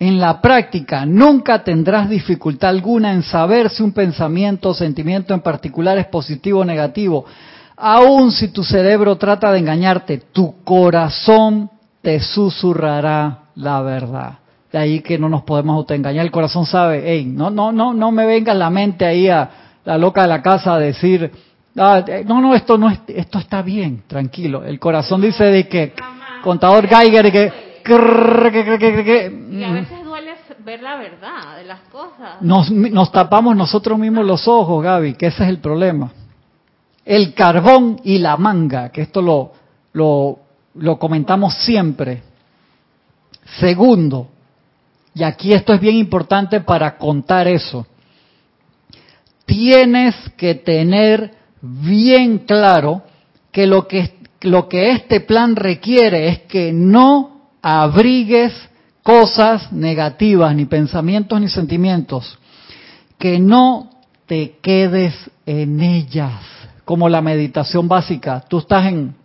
[0.00, 5.40] En la práctica nunca tendrás dificultad alguna en saber si un pensamiento o sentimiento en
[5.40, 7.24] particular es positivo o negativo.
[7.76, 11.70] Aun si tu cerebro trata de engañarte, tu corazón
[12.02, 14.39] te susurrará la verdad.
[14.72, 16.24] De ahí que no nos podemos autoengañar.
[16.24, 19.50] El corazón sabe, hey, no, no, no, no me venga la mente ahí a
[19.84, 21.30] la loca de la casa a decir,
[21.76, 24.64] ah, eh, no, no, esto no es, esto está bien, tranquilo.
[24.64, 25.92] El corazón dice de que,
[26.42, 27.70] contador Geiger, que
[29.50, 32.40] Y a veces duele ver la verdad de las cosas.
[32.40, 36.12] Nos, nos tapamos nosotros mismos los ojos, Gaby, que ese es el problema.
[37.04, 39.52] El carbón y la manga, que esto lo,
[39.94, 40.38] lo,
[40.74, 42.22] lo comentamos siempre.
[43.58, 44.28] Segundo,
[45.14, 47.86] y aquí esto es bien importante para contar eso,
[49.44, 53.02] tienes que tener bien claro
[53.50, 58.52] que lo que, lo que este plan requiere es que no abrigues
[59.02, 62.38] cosas negativas, ni pensamientos, ni sentimientos,
[63.18, 63.90] que no
[64.26, 65.14] te quedes
[65.46, 66.32] en ellas,
[66.84, 68.44] como la meditación básica.
[68.48, 69.16] Tú estás en,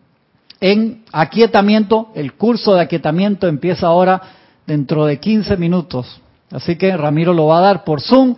[0.60, 4.22] en aquietamiento, el curso de aquietamiento empieza ahora
[4.66, 6.22] dentro de 15 minutos.
[6.52, 8.36] Así que Ramiro lo va a dar por Zoom.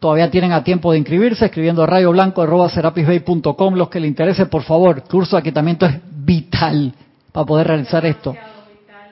[0.00, 3.74] Todavía tienen a tiempo de inscribirse escribiendo a rayoblanco.com.
[3.74, 6.94] Los que le interese, por favor, curso de aquietamiento es vital
[7.32, 8.34] para poder realizar esto.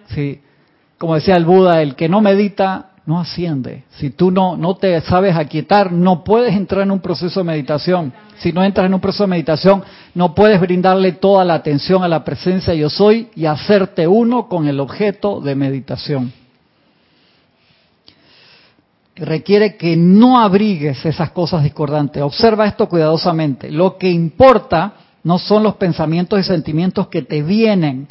[0.08, 0.40] Sí.
[0.98, 3.84] Como decía el Buda, el que no medita no asciende.
[3.90, 8.12] Si tú no, no te sabes aquietar, no puedes entrar en un proceso de meditación.
[8.38, 9.82] Si no entras en un proceso de meditación,
[10.14, 14.66] no puedes brindarle toda la atención a la presencia yo soy y hacerte uno con
[14.66, 16.32] el objeto de meditación.
[19.16, 22.22] Requiere que no abrigues esas cosas discordantes.
[22.22, 23.70] Observa esto cuidadosamente.
[23.70, 24.94] Lo que importa
[25.24, 28.08] no son los pensamientos y sentimientos que te vienen,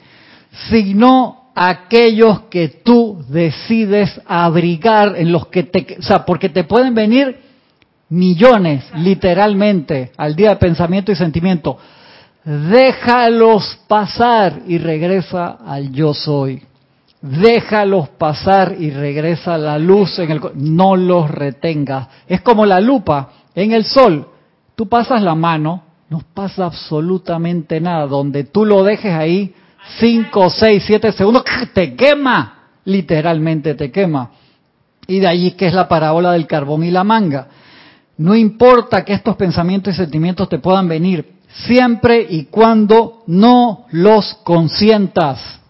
[0.70, 6.94] sino aquellos que tú decides abrigar, en los que te, o sea, porque te pueden
[6.94, 7.40] venir
[8.10, 11.78] millones, literalmente, al día de pensamiento y sentimiento.
[12.44, 16.62] Déjalos pasar y regresa al yo soy.
[17.26, 22.08] Déjalos pasar y regresa la luz en el no los retengas.
[22.28, 24.28] Es como la lupa en el sol.
[24.76, 28.06] Tú pasas la mano, no pasa absolutamente nada.
[28.06, 29.56] Donde tú lo dejes ahí,
[30.00, 34.30] 5, 6, 7 segundos, te quema, literalmente te quema.
[35.08, 37.48] Y de allí que es la parábola del carbón y la manga.
[38.18, 41.34] No importa que estos pensamientos y sentimientos te puedan venir,
[41.66, 45.62] siempre y cuando no los consientas.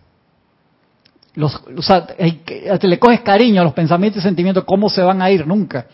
[1.35, 5.21] Los, o sea, te le coges cariño a los pensamientos y sentimientos, ¿cómo se van
[5.21, 5.45] a ir?
[5.45, 5.85] Nunca.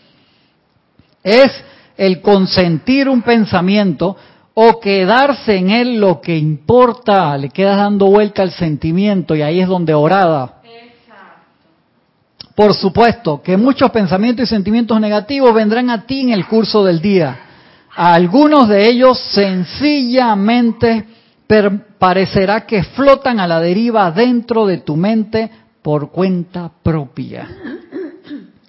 [1.22, 1.52] Es
[1.96, 4.16] el consentir un pensamiento
[4.54, 9.60] o quedarse en él lo que importa, le quedas dando vuelta al sentimiento y ahí
[9.60, 10.62] es donde orada.
[12.54, 17.00] Por supuesto que muchos pensamientos y sentimientos negativos vendrán a ti en el curso del
[17.00, 17.38] día.
[17.94, 21.06] algunos de ellos sencillamente
[21.98, 25.50] parecerá que flotan a la deriva dentro de tu mente
[25.82, 27.48] por cuenta propia.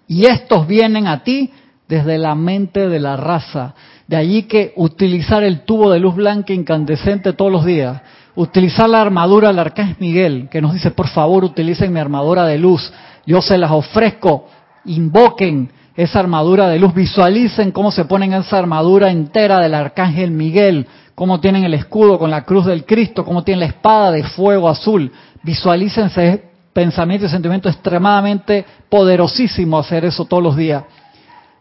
[0.08, 1.52] Y estos vienen a ti
[1.88, 3.74] desde la mente de la raza,
[4.08, 8.02] de allí que utilizar el tubo de luz blanca incandescente todos los días,
[8.36, 12.58] utilizar la armadura del arcángel Miguel, que nos dice, por favor, utilicen mi armadura de
[12.58, 12.92] luz,
[13.26, 14.48] yo se las ofrezco,
[14.86, 20.88] invoquen esa armadura de luz, visualicen cómo se ponen esa armadura entera del arcángel Miguel,
[21.16, 24.70] cómo tienen el escudo con la cruz del Cristo, cómo tienen la espada de fuego
[24.70, 25.12] azul,
[25.44, 30.84] visualícense pensamiento y sentimiento extremadamente poderosísimo hacer eso todos los días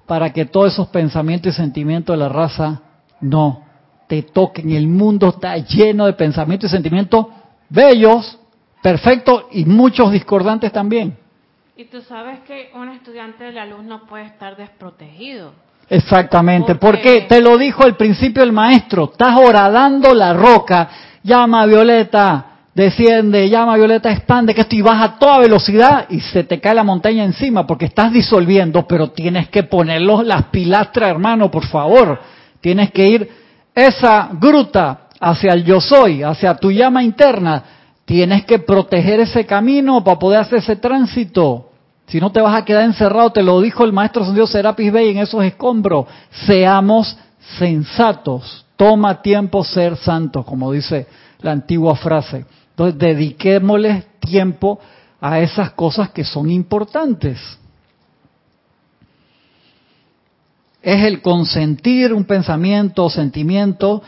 [0.07, 2.83] para que todos esos pensamientos y sentimientos de la raza
[3.21, 3.65] no
[4.09, 4.71] te toquen.
[4.71, 7.27] El mundo está lleno de pensamientos y sentimientos
[7.69, 8.39] bellos,
[8.83, 11.17] perfectos y muchos discordantes también.
[11.77, 15.53] Y tú sabes que un estudiante de la luz no puede estar desprotegido.
[15.89, 20.89] Exactamente, porque te lo dijo al principio el maestro, estás horadando la roca,
[21.23, 26.21] llama a Violeta, desciende, llama Violeta, expande, que esto y vas a toda velocidad y
[26.21, 31.11] se te cae la montaña encima porque estás disolviendo, pero tienes que ponerlos las pilastras,
[31.11, 32.21] hermano, por favor.
[32.61, 33.31] Tienes que ir
[33.75, 37.65] esa gruta hacia el yo soy, hacia tu llama interna.
[38.05, 41.72] Tienes que proteger ese camino para poder hacer ese tránsito.
[42.13, 45.09] Si no te vas a quedar encerrado, te lo dijo el maestro Dios Serapis Bey
[45.09, 46.05] en esos escombros.
[46.45, 47.17] Seamos
[47.57, 48.67] sensatos.
[48.77, 51.07] Toma tiempo ser santos, como dice
[51.41, 52.45] la antigua frase.
[52.69, 54.79] Entonces, dediquémosle tiempo
[55.23, 57.41] a esas cosas que son importantes.
[60.83, 64.03] Es el consentir un pensamiento o sentimiento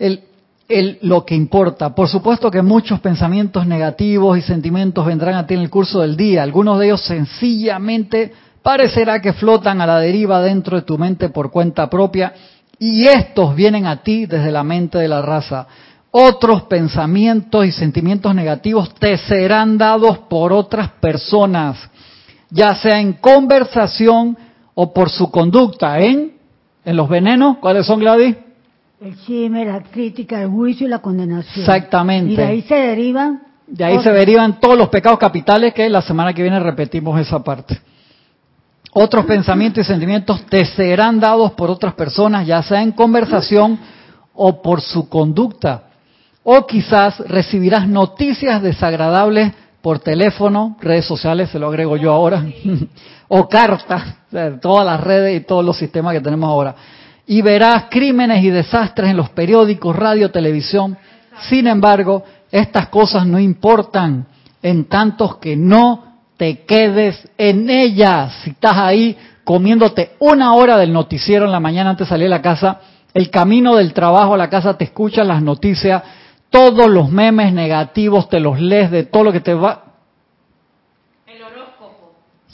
[0.00, 0.24] el,
[0.68, 1.94] el, lo que importa.
[1.94, 6.16] Por supuesto que muchos pensamientos negativos y sentimientos vendrán a ti en el curso del
[6.16, 6.42] día.
[6.42, 11.50] Algunos de ellos sencillamente parecerá que flotan a la deriva dentro de tu mente por
[11.50, 12.34] cuenta propia
[12.78, 15.66] y estos vienen a ti desde la mente de la raza
[16.18, 21.76] otros pensamientos y sentimientos negativos te serán dados por otras personas,
[22.48, 24.38] ya sea en conversación
[24.74, 25.98] o por su conducta.
[26.00, 26.32] ¿En?
[26.86, 27.58] ¿En los venenos?
[27.58, 28.34] ¿Cuáles son, Gladys?
[29.00, 31.64] El chisme, la crítica, el juicio y la condenación.
[31.64, 32.32] Exactamente.
[32.32, 36.00] Y de ahí se derivan De ahí se derivan todos los pecados capitales que la
[36.00, 37.78] semana que viene repetimos esa parte.
[38.92, 43.78] Otros pensamientos y sentimientos te serán dados por otras personas, ya sea en conversación
[44.32, 45.82] o por su conducta.
[46.42, 52.42] O quizás recibirás noticias desagradables por teléfono, redes sociales, se lo agrego yo ahora,
[53.28, 54.16] o cartas,
[54.62, 56.74] todas las redes y todos los sistemas que tenemos ahora.
[57.26, 60.96] Y verás crímenes y desastres en los periódicos, radio, televisión.
[61.48, 64.26] Sin embargo, estas cosas no importan
[64.62, 66.04] en tantos que no
[66.36, 68.32] te quedes en ellas.
[68.44, 72.30] Si estás ahí comiéndote una hora del noticiero en la mañana antes de salir a
[72.30, 72.80] la casa,
[73.14, 76.02] el camino del trabajo a la casa te escuchas las noticias,
[76.50, 79.85] todos los memes negativos te los lees de todo lo que te va.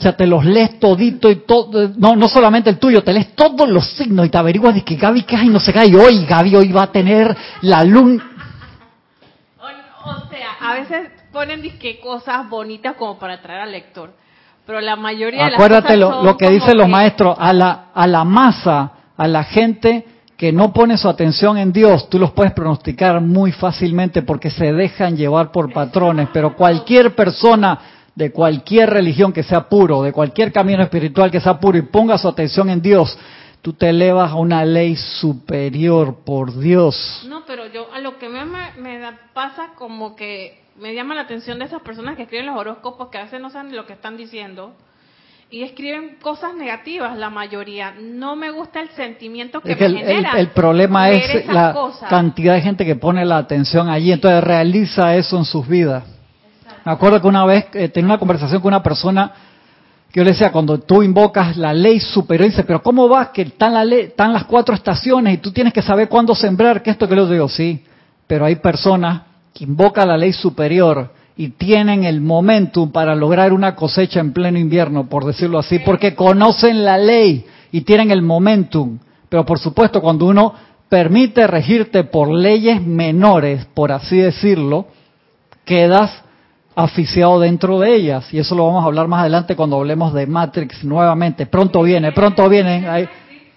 [0.03, 3.37] O sea, te los lees todito y todo, no, no solamente el tuyo, te lees
[3.37, 6.27] todos los signos y te averiguas de que Gaby cae y no se cae hoy,
[6.27, 8.21] Gaby hoy va a tener la luna.
[9.61, 14.11] O, o sea, a veces ponen disque cosas bonitas como para atraer al lector,
[14.67, 16.93] pero la mayoría de Acuérdate las lo, cosas son lo que como dicen los que-
[16.93, 20.05] maestros, a la, a la masa, a la gente
[20.37, 24.73] que no pone su atención en Dios, tú los puedes pronosticar muy fácilmente porque se
[24.73, 27.79] dejan llevar por patrones, pero cualquier persona
[28.15, 32.19] de cualquier religión que sea puro, de cualquier camino espiritual que sea puro y ponga
[32.19, 33.17] su atención en Dios,
[33.63, 37.25] tú te elevas a una ley superior por Dios.
[37.29, 41.59] No, pero yo a lo que me, da- pasa como que me llama la atención
[41.59, 44.17] de esas personas que escriben los horóscopos que a veces no saben lo que están
[44.17, 44.75] diciendo
[45.51, 47.95] y escriben cosas negativas, la mayoría.
[48.01, 50.33] No me gusta el sentimiento que Es que me el, genera.
[50.41, 51.75] el problema es la
[52.09, 56.05] cantidad de gente que pone la atención allí, entonces realiza eso en sus vidas.
[56.85, 59.33] Me acuerdo que una vez eh, tenía una conversación con una persona
[60.11, 63.29] que yo le decía, cuando tú invocas la ley superior, dice, pero ¿cómo vas?
[63.29, 66.83] Que están, la ley, están las cuatro estaciones y tú tienes que saber cuándo sembrar,
[66.83, 67.83] que esto que lo digo, sí,
[68.27, 69.23] pero hay personas
[69.55, 74.59] que invocan la ley superior y tienen el momentum para lograr una cosecha en pleno
[74.59, 78.99] invierno, por decirlo así, porque conocen la ley y tienen el momentum.
[79.31, 80.53] Pero por supuesto, cuando uno
[80.91, 84.89] permite regirte por leyes menores, por así decirlo,
[85.65, 86.23] quedas
[86.75, 88.33] aficiado dentro de ellas.
[88.33, 91.47] Y eso lo vamos a hablar más adelante cuando hablemos de Matrix nuevamente.
[91.47, 92.89] Pronto viene, pronto viene.
[92.89, 93.09] Ahí,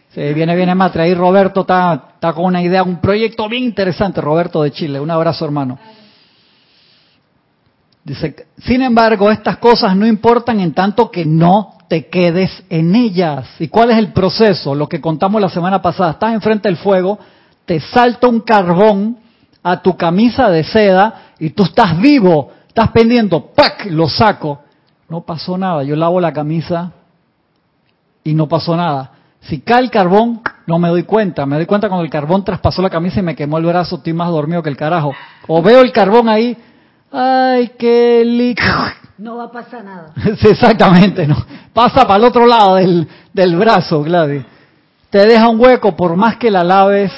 [0.09, 1.03] sí, viene, viene Matrix.
[1.03, 4.22] Ahí Roberto está, está con una idea, un proyecto bien interesante.
[4.22, 4.99] Roberto de Chile.
[4.99, 5.78] Un abrazo, hermano.
[8.03, 13.47] Dice, sin embargo, estas cosas no importan en tanto que no te quedes en ellas.
[13.59, 14.76] ¿Y cuál es el proceso?
[14.76, 16.11] Lo que contamos la semana pasada.
[16.11, 17.18] Estás enfrente del fuego,
[17.66, 19.18] te salta un carbón
[19.63, 23.86] a tu camisa de seda y tú estás vivo, estás pendiendo, ¡pac!
[23.89, 24.59] Lo saco.
[25.07, 25.84] No pasó nada.
[25.84, 26.91] Yo lavo la camisa
[28.21, 29.11] y no pasó nada.
[29.39, 31.45] Si cae el carbón, no me doy cuenta.
[31.45, 34.11] Me doy cuenta cuando el carbón traspasó la camisa y me quemó el brazo, estoy
[34.11, 35.13] más dormido que el carajo.
[35.47, 36.57] O veo el carbón ahí,
[37.13, 38.61] ¡ay, qué lic!
[39.19, 40.11] No va a pasar nada.
[40.38, 41.38] Sí, exactamente, ¿no?
[41.71, 44.43] Pasa para el otro lado del, del brazo, Gladys.
[45.09, 47.09] Te deja un hueco por más que la laves.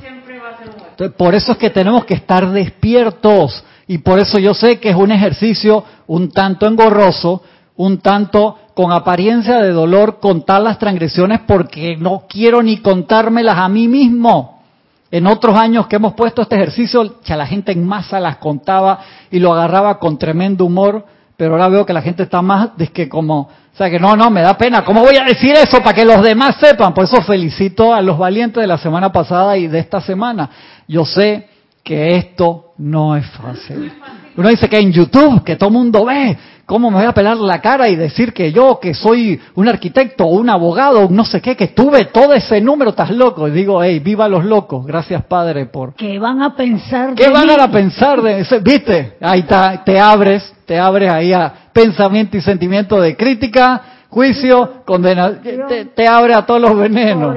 [0.00, 0.86] siempre va a ser bueno.
[0.90, 3.64] Entonces, por eso es que tenemos que estar despiertos.
[3.86, 7.42] Y por eso yo sé que es un ejercicio un tanto engorroso,
[7.76, 13.68] un tanto con apariencia de dolor contar las transgresiones porque no quiero ni contármelas a
[13.68, 14.62] mí mismo.
[15.10, 18.98] En otros años que hemos puesto este ejercicio, ya la gente en masa las contaba
[19.30, 21.04] y lo agarraba con tremendo humor,
[21.36, 24.16] pero ahora veo que la gente está más de que como, o sea que no,
[24.16, 26.94] no, me da pena, ¿cómo voy a decir eso para que los demás sepan?
[26.94, 30.50] Por eso felicito a los valientes de la semana pasada y de esta semana.
[30.88, 31.48] Yo sé
[31.84, 33.92] que esto no es fácil.
[34.36, 37.60] Uno dice que en YouTube, que todo mundo ve, ¿cómo me voy a pelar la
[37.60, 41.54] cara y decir que yo, que soy un arquitecto, un abogado, un no sé qué,
[41.54, 43.46] que tuve todo ese número, estás loco?
[43.46, 45.94] Y digo, hey, viva los locos, gracias Padre por...
[45.94, 47.54] ¿Qué van a pensar ¿Qué de van mí?
[47.60, 48.60] a pensar de eso?
[48.60, 49.16] ¿Viste?
[49.20, 53.82] Ahí está, te abres, te abres ahí a pensamiento y sentimiento de crítica,
[54.14, 57.36] juicio, condena, te, te abre a todos los venenos.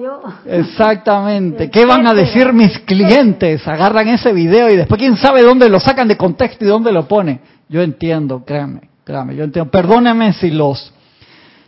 [0.00, 0.22] Yo.
[0.46, 1.68] Exactamente.
[1.72, 3.66] ¿Qué van a decir mis clientes?
[3.66, 7.08] Agarran ese video y después quién sabe dónde lo sacan de contexto y dónde lo
[7.08, 7.40] ponen.
[7.68, 9.68] Yo entiendo, créanme, créanme, yo entiendo.
[9.68, 10.92] Perdónenme si los,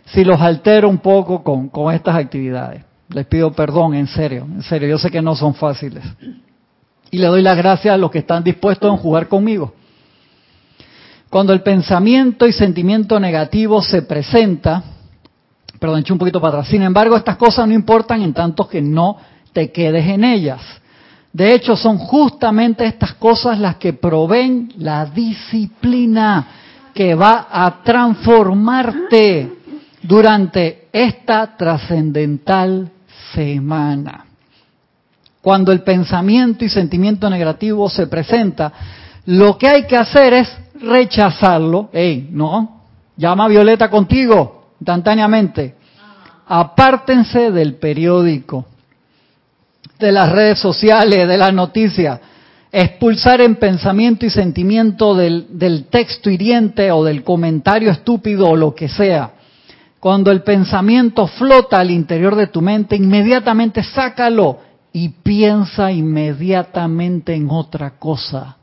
[0.07, 2.84] si los altero un poco con, con estas actividades.
[3.09, 4.89] Les pido perdón, en serio, en serio.
[4.89, 6.05] Yo sé que no son fáciles.
[7.11, 9.74] Y le doy las gracias a los que están dispuestos a jugar conmigo.
[11.31, 14.83] Cuando el pensamiento y sentimiento negativo se presenta,
[15.79, 16.68] perdón, eché un poquito para atrás.
[16.68, 19.18] Sin embargo, estas cosas no importan en tanto que no
[19.53, 20.61] te quedes en ellas.
[21.31, 26.47] De hecho, son justamente estas cosas las que proveen la disciplina
[26.95, 29.53] que va a transformarte
[30.03, 32.91] durante esta trascendental
[33.35, 34.24] semana.
[35.43, 38.72] Cuando el pensamiento y sentimiento negativo se presenta,
[39.29, 40.49] Lo que hay que hacer es
[40.81, 41.91] rechazarlo.
[41.93, 42.83] Ey, no,
[43.16, 45.74] llama a Violeta contigo instantáneamente.
[46.47, 48.66] Apártense del periódico,
[49.99, 52.20] de las redes sociales, de las noticias.
[52.70, 58.74] Expulsar en pensamiento y sentimiento del, del texto hiriente o del comentario estúpido o lo
[58.74, 59.33] que sea.
[60.01, 64.61] Cuando el pensamiento flota al interior de tu mente, inmediatamente sácalo
[64.93, 68.57] y piensa inmediatamente en otra cosa.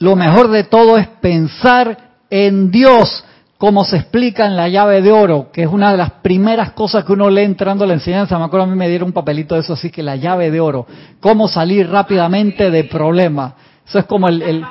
[0.00, 3.22] Lo mejor de todo es pensar en Dios,
[3.58, 7.04] como se explica en la llave de oro, que es una de las primeras cosas
[7.04, 8.38] que uno lee entrando a la enseñanza.
[8.38, 10.58] Me acuerdo a mí me dieron un papelito de eso, así que la llave de
[10.58, 10.86] oro,
[11.20, 13.52] cómo salir rápidamente de problemas.
[13.86, 14.64] Eso es como el, el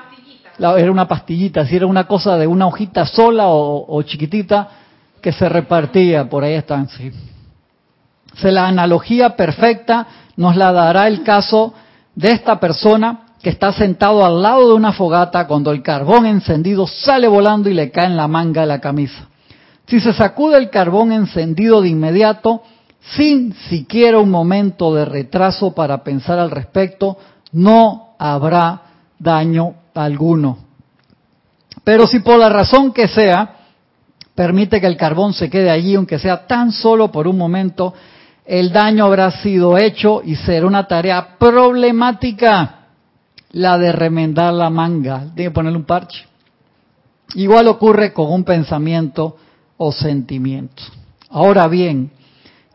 [0.58, 4.68] la, era una pastillita, si era una cosa de una hojita sola o, o chiquitita
[5.22, 7.12] que se repartía, por ahí están, sí.
[8.34, 10.08] Se la analogía perfecta
[10.38, 11.76] nos la dará el caso
[12.16, 16.88] de esta persona que está sentado al lado de una fogata cuando el carbón encendido
[16.88, 19.28] sale volando y le cae en la manga de la camisa.
[19.88, 22.62] Si se sacude el carbón encendido de inmediato,
[23.16, 27.18] sin siquiera un momento de retraso para pensar al respecto,
[27.54, 28.82] no habrá
[29.18, 30.58] daño alguno.
[31.84, 33.56] Pero si por la razón que sea,
[34.36, 37.94] permite que el carbón se quede allí, aunque sea tan solo por un momento,
[38.46, 42.79] el daño habrá sido hecho y será una tarea problemática
[43.52, 46.26] la de remendar la manga, tiene que ponerle un parche.
[47.36, 49.38] Igual ocurre con un pensamiento
[49.78, 50.84] o sentimiento.
[51.30, 52.12] Ahora bien,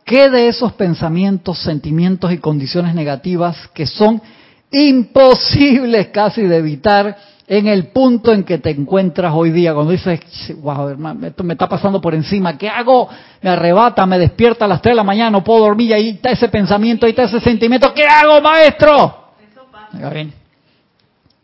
[0.04, 4.22] ¿qué de esos pensamientos, sentimientos y condiciones negativas que son
[4.70, 7.16] imposibles casi de evitar
[7.46, 9.74] en el punto en que te encuentras hoy día?
[9.74, 10.20] Cuando dices,
[10.60, 13.08] wow, esto me está pasando por encima, ¿qué hago?
[13.42, 16.30] Me arrebata, me despierta a las 3 de la mañana, no puedo dormir, ahí está
[16.30, 19.32] ese pensamiento, ahí está ese sentimiento, ¿qué hago, maestro?
[19.50, 19.98] Eso pasa.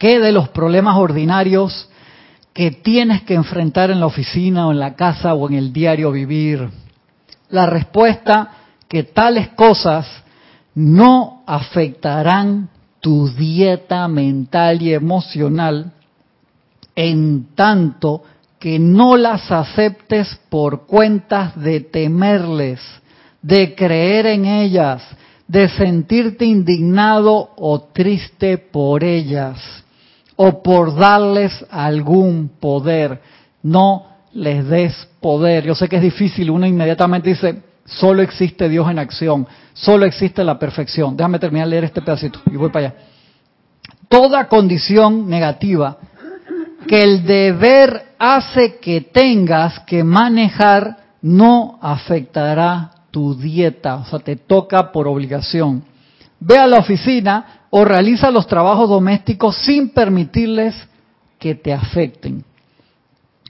[0.00, 1.86] ¿Qué de los problemas ordinarios
[2.54, 6.10] que tienes que enfrentar en la oficina o en la casa o en el diario
[6.10, 6.70] vivir?
[7.50, 8.50] La respuesta
[8.88, 10.06] que tales cosas
[10.74, 12.70] no afectarán
[13.00, 15.92] tu dieta mental y emocional
[16.96, 18.22] en tanto
[18.58, 22.80] que no las aceptes por cuentas de temerles,
[23.42, 25.02] de creer en ellas,
[25.46, 29.80] de sentirte indignado o triste por ellas
[30.42, 33.20] o por darles algún poder.
[33.62, 35.64] No les des poder.
[35.64, 40.42] Yo sé que es difícil, uno inmediatamente dice, solo existe Dios en acción, solo existe
[40.42, 41.14] la perfección.
[41.14, 42.96] Déjame terminar de leer este pedacito y voy para allá.
[44.08, 45.98] Toda condición negativa
[46.88, 54.36] que el deber hace que tengas que manejar no afectará tu dieta, o sea, te
[54.36, 55.84] toca por obligación.
[56.38, 60.74] Ve a la oficina o realiza los trabajos domésticos sin permitirles
[61.38, 62.44] que te afecten.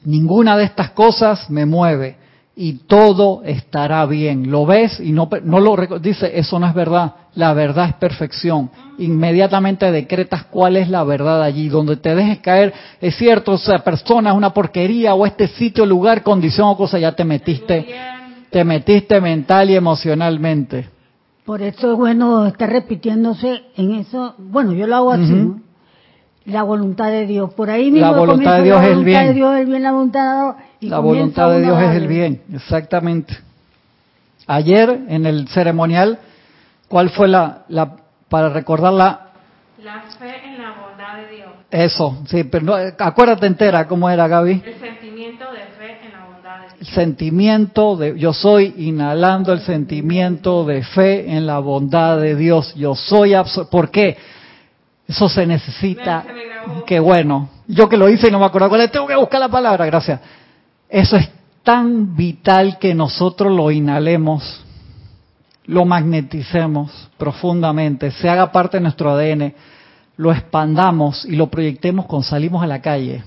[0.04, 2.16] Ninguna de estas cosas me mueve
[2.54, 4.50] y todo estará bien.
[4.50, 7.14] Lo ves y no, no lo dice, eso no es verdad.
[7.34, 8.70] La verdad es perfección.
[8.98, 11.68] Inmediatamente decretas cuál es la verdad allí.
[11.68, 16.22] Donde te dejes caer, es cierto, esa persona es una porquería o este sitio, lugar,
[16.22, 17.86] condición o cosa, ya te metiste,
[18.50, 20.99] te metiste mental y emocionalmente.
[21.44, 24.34] Por eso es bueno estar repitiéndose en eso.
[24.38, 25.60] Bueno, yo lo hago así, ¿no?
[26.44, 27.52] La voluntad de Dios.
[27.54, 29.26] Por ahí mismo la voluntad de Dios es el bien.
[29.26, 32.42] De Dios es el bien la voluntad de La voluntad de Dios es el bien,
[32.52, 33.36] exactamente.
[34.46, 36.18] Ayer en el ceremonial,
[36.88, 37.96] ¿cuál fue la, la
[38.28, 39.28] para recordarla?
[39.82, 41.50] La fe en la bondad de Dios.
[41.70, 44.62] Eso, sí, pero no, acuérdate entera cómo era, Gaby.
[44.64, 50.82] El sentimiento de fe en la el sentimiento de, yo soy inhalando el sentimiento de
[50.82, 52.74] fe en la bondad de Dios.
[52.74, 53.34] Yo soy
[53.70, 54.16] ¿Por qué?
[55.06, 56.24] Eso se necesita.
[56.86, 57.48] Qué bueno.
[57.66, 60.20] Yo que lo hice y no me acuerdo cuál tengo que buscar la palabra, gracias.
[60.88, 61.28] Eso es
[61.62, 64.64] tan vital que nosotros lo inhalemos,
[65.66, 69.54] lo magneticemos profundamente, se haga parte de nuestro ADN,
[70.16, 73.22] lo expandamos y lo proyectemos cuando salimos a la calle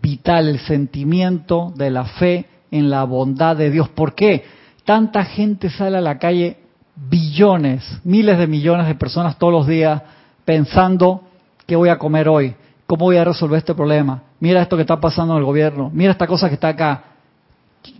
[0.00, 3.88] vital el sentimiento de la fe en la bondad de Dios.
[3.88, 4.44] ¿Por qué?
[4.84, 6.58] Tanta gente sale a la calle,
[6.94, 10.02] billones, miles de millones de personas todos los días
[10.44, 11.22] pensando
[11.66, 12.54] qué voy a comer hoy,
[12.86, 14.22] cómo voy a resolver este problema.
[14.40, 17.04] Mira esto que está pasando en el gobierno, mira esta cosa que está acá.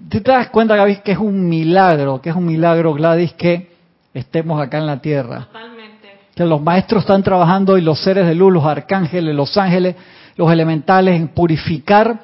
[0.09, 3.71] ¿Te das cuenta, Gaby, que es un milagro, que es un milagro, Gladys, que
[4.15, 5.47] estemos acá en la tierra?
[5.47, 6.09] Totalmente.
[6.35, 9.97] Que los maestros están trabajando y los seres de luz, los arcángeles, los ángeles,
[10.37, 12.21] los elementales en purificar.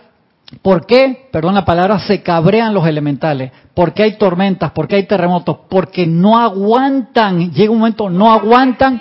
[0.60, 1.28] ¿Por qué?
[1.32, 3.52] Perdón la palabra, se cabrean los elementales.
[3.74, 9.00] Porque hay tormentas, porque hay terremotos, porque no aguantan, llega un momento, no aguantan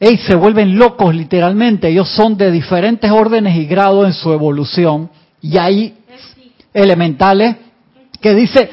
[0.00, 1.88] ey, se vuelven locos literalmente.
[1.88, 5.10] Ellos son de diferentes órdenes y grados en su evolución.
[5.42, 5.94] Y hay
[6.72, 7.56] elementales
[8.20, 8.70] que dice,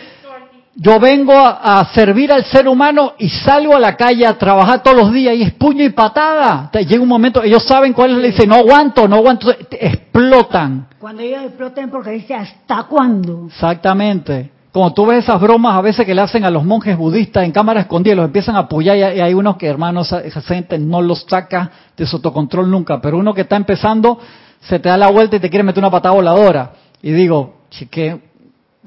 [0.80, 4.96] yo vengo a, servir al ser humano y salgo a la calle a trabajar todos
[4.96, 6.70] los días y es puño y patada.
[6.72, 10.88] Llega un momento, ellos saben cuál es, le dicen, no aguanto, no aguanto, explotan.
[11.00, 13.48] Cuando ellos explotan porque dice, ¿hasta cuándo?
[13.48, 14.52] Exactamente.
[14.72, 17.52] Como tú ves esas bromas a veces que le hacen a los monjes budistas en
[17.52, 21.26] cámara escondida, los empiezan a apoyar y hay unos que, hermanos, esa gente no los
[21.28, 24.20] saca de su autocontrol nunca, pero uno que está empezando
[24.60, 26.74] se te da la vuelta y te quiere meter una patada voladora.
[27.02, 28.27] Y digo, chique,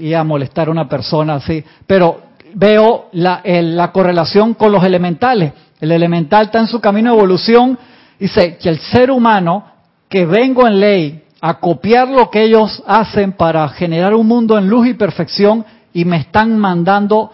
[0.01, 2.23] y a molestar a una persona así, pero
[2.55, 5.53] veo la, la correlación con los elementales.
[5.81, 7.79] El elemental está en su camino de evolución,
[8.19, 9.65] dice que el ser humano
[10.09, 14.69] que vengo en ley a copiar lo que ellos hacen para generar un mundo en
[14.69, 17.33] luz y perfección y me están mandando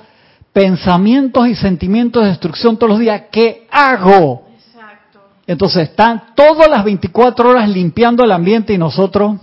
[0.52, 3.24] pensamientos y sentimientos de destrucción todos los días.
[3.32, 4.46] ¿Qué hago?
[4.54, 5.20] Exacto.
[5.46, 9.36] Entonces están todas las 24 horas limpiando el ambiente y nosotros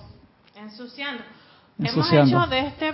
[0.55, 1.23] ensuciando.
[1.79, 2.92] Hemos hecho de este,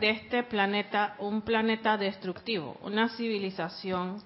[0.00, 4.16] de este planeta un planeta destructivo, una civilización.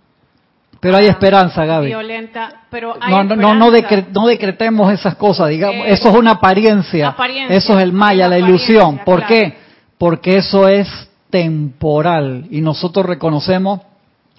[0.81, 1.87] Pero hay esperanza, Gaby.
[1.87, 6.33] Violenta, pero hay no, no, no, no, decretemos esas cosas, digamos, eh, eso es una
[6.33, 7.17] apariencia,
[7.49, 9.01] eso es el maya, la ilusión.
[9.05, 9.57] ¿Por qué?
[9.97, 10.89] Porque eso es
[11.31, 13.81] temporal y nosotros reconocemos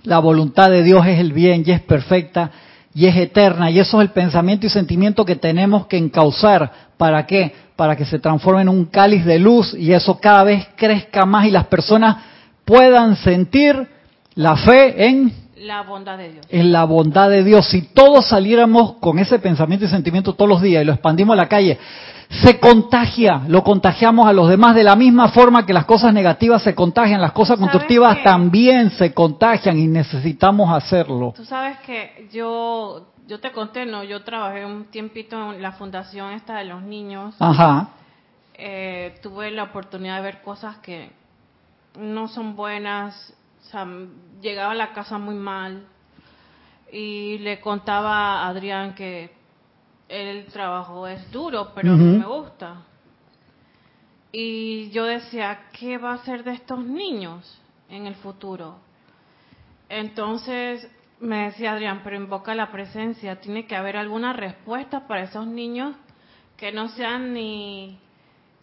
[0.03, 2.51] la voluntad de Dios es el bien y es perfecta
[2.93, 6.88] y es eterna y eso es el pensamiento y sentimiento que tenemos que encauzar.
[6.99, 7.53] ¿Para qué?
[7.79, 11.45] para que se transforme en un cáliz de luz y eso cada vez crezca más
[11.45, 12.17] y las personas
[12.65, 13.87] puedan sentir
[14.35, 16.45] la fe en la bondad de Dios.
[16.49, 17.69] En la bondad de Dios.
[17.69, 21.37] Si todos saliéramos con ese pensamiento y sentimiento todos los días y lo expandimos a
[21.37, 21.79] la calle,
[22.29, 26.61] se contagia, lo contagiamos a los demás de la misma forma que las cosas negativas
[26.61, 31.33] se contagian, las cosas constructivas también se contagian y necesitamos hacerlo.
[31.35, 36.31] Tú sabes que yo yo te conté, no, yo trabajé un tiempito en la fundación
[36.33, 37.35] esta de los niños.
[37.39, 37.89] Ajá.
[38.55, 41.11] Eh, tuve la oportunidad de ver cosas que
[41.97, 43.87] no son buenas, o sea,
[44.41, 45.85] llegaba a la casa muy mal
[46.91, 49.31] y le contaba a Adrián que
[50.09, 52.83] el trabajo es duro, pero me gusta.
[54.31, 58.77] Y yo decía, ¿qué va a ser de estos niños en el futuro?
[59.87, 60.87] Entonces
[61.19, 63.39] me decía Adrián, pero invoca la presencia.
[63.39, 65.95] Tiene que haber alguna respuesta para esos niños
[66.57, 67.97] que no sean ni,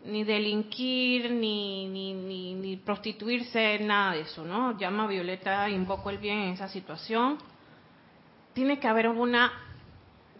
[0.05, 4.77] ni delinquir, ni, ni, ni, prostituirse, nada de eso, ¿no?
[4.79, 7.39] Llama a Violeta, invoco el bien en esa situación.
[8.53, 9.53] Tiene que haber alguna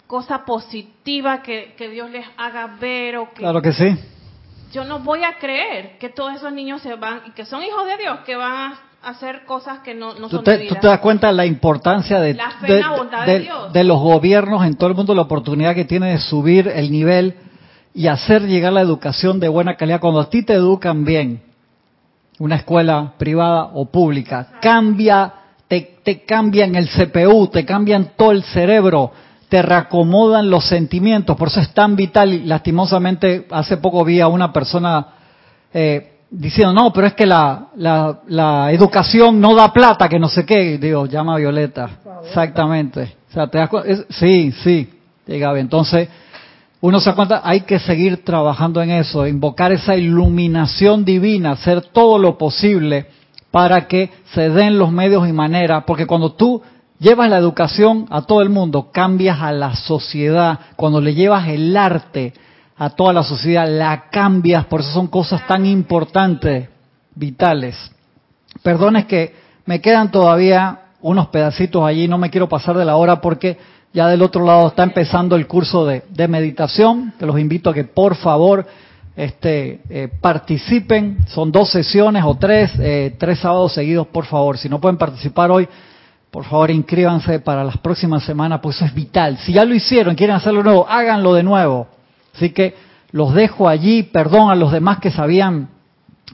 [0.07, 3.37] cosa positiva que, que Dios les haga ver o que...
[3.37, 3.97] Claro que sí.
[4.73, 7.87] Yo no voy a creer que todos esos niños se van, y que son hijos
[7.87, 10.99] de Dios, que van a hacer cosas que no, no son te, ¿Tú te das
[11.01, 12.37] cuenta de la importancia de,
[13.73, 17.37] de, los gobiernos en todo el mundo, la oportunidad que tiene de subir el nivel
[17.95, 20.01] y hacer llegar la educación de buena calidad?
[20.01, 21.43] Cuando a ti te educan bien,
[22.39, 25.33] una escuela privada o pública, cambia,
[25.69, 29.13] te, te cambian el CPU, te cambian todo el cerebro,
[29.49, 34.29] te reacomodan los sentimientos, por eso es tan vital y lastimosamente hace poco vi a
[34.29, 35.07] una persona...
[35.73, 40.45] Eh, diciendo, no, pero es que la, la, educación no da plata, que no sé
[40.45, 40.79] qué.
[40.79, 41.89] Digo, llama a Violeta.
[42.27, 43.17] Exactamente.
[43.31, 43.71] O sea, te das
[44.11, 44.89] sí, sí,
[45.27, 45.61] Gaby.
[45.61, 46.09] Entonces,
[46.81, 51.83] uno se da cuenta, hay que seguir trabajando en eso, invocar esa iluminación divina, hacer
[51.83, 53.07] todo lo posible
[53.51, 56.63] para que se den los medios y maneras, porque cuando tú
[56.99, 61.77] llevas la educación a todo el mundo, cambias a la sociedad, cuando le llevas el
[61.77, 62.33] arte,
[62.77, 66.69] a toda la sociedad, la cambias, por eso son cosas tan importantes,
[67.15, 67.77] vitales.
[68.63, 69.35] Perdones que
[69.65, 73.59] me quedan todavía unos pedacitos allí, no me quiero pasar de la hora porque
[73.93, 77.85] ya del otro lado está empezando el curso de, meditación, que los invito a que
[77.85, 78.67] por favor
[79.17, 84.69] este, eh, participen, son dos sesiones o tres, eh, tres sábados seguidos, por favor, si
[84.69, 85.67] no pueden participar hoy,
[86.37, 89.39] por favor inscríbanse para las próximas semanas, pues eso es vital.
[89.39, 91.87] Si ya lo hicieron, quieren hacerlo nuevo, háganlo de nuevo
[92.35, 92.75] Así que
[93.13, 95.71] los dejo allí, perdón a los demás que se habían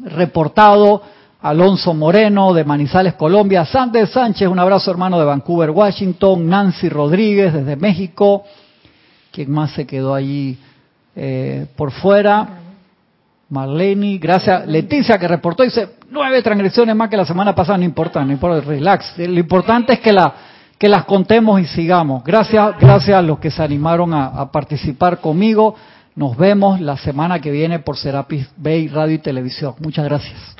[0.01, 1.03] reportado,
[1.41, 7.53] Alonso Moreno de Manizales, Colombia, Sander Sánchez, un abrazo hermano de Vancouver, Washington, Nancy Rodríguez
[7.53, 8.43] desde México,
[9.31, 10.59] ¿quién más se quedó allí
[11.15, 12.59] eh, por fuera?
[13.51, 14.67] Marlene, gracias.
[14.67, 18.61] Leticia que reportó, dice, nueve transgresiones más que la semana pasada, no importa, no importa,
[18.61, 19.19] relax.
[19.19, 20.35] Lo importante es que la
[20.83, 22.25] que las contemos y sigamos.
[22.25, 25.77] Gracias, gracias a los que se animaron a, participar conmigo.
[26.17, 29.77] Nos vemos la semana que viene por Serapis Bay Radio y Televisión.
[29.79, 30.57] Muchas gracias.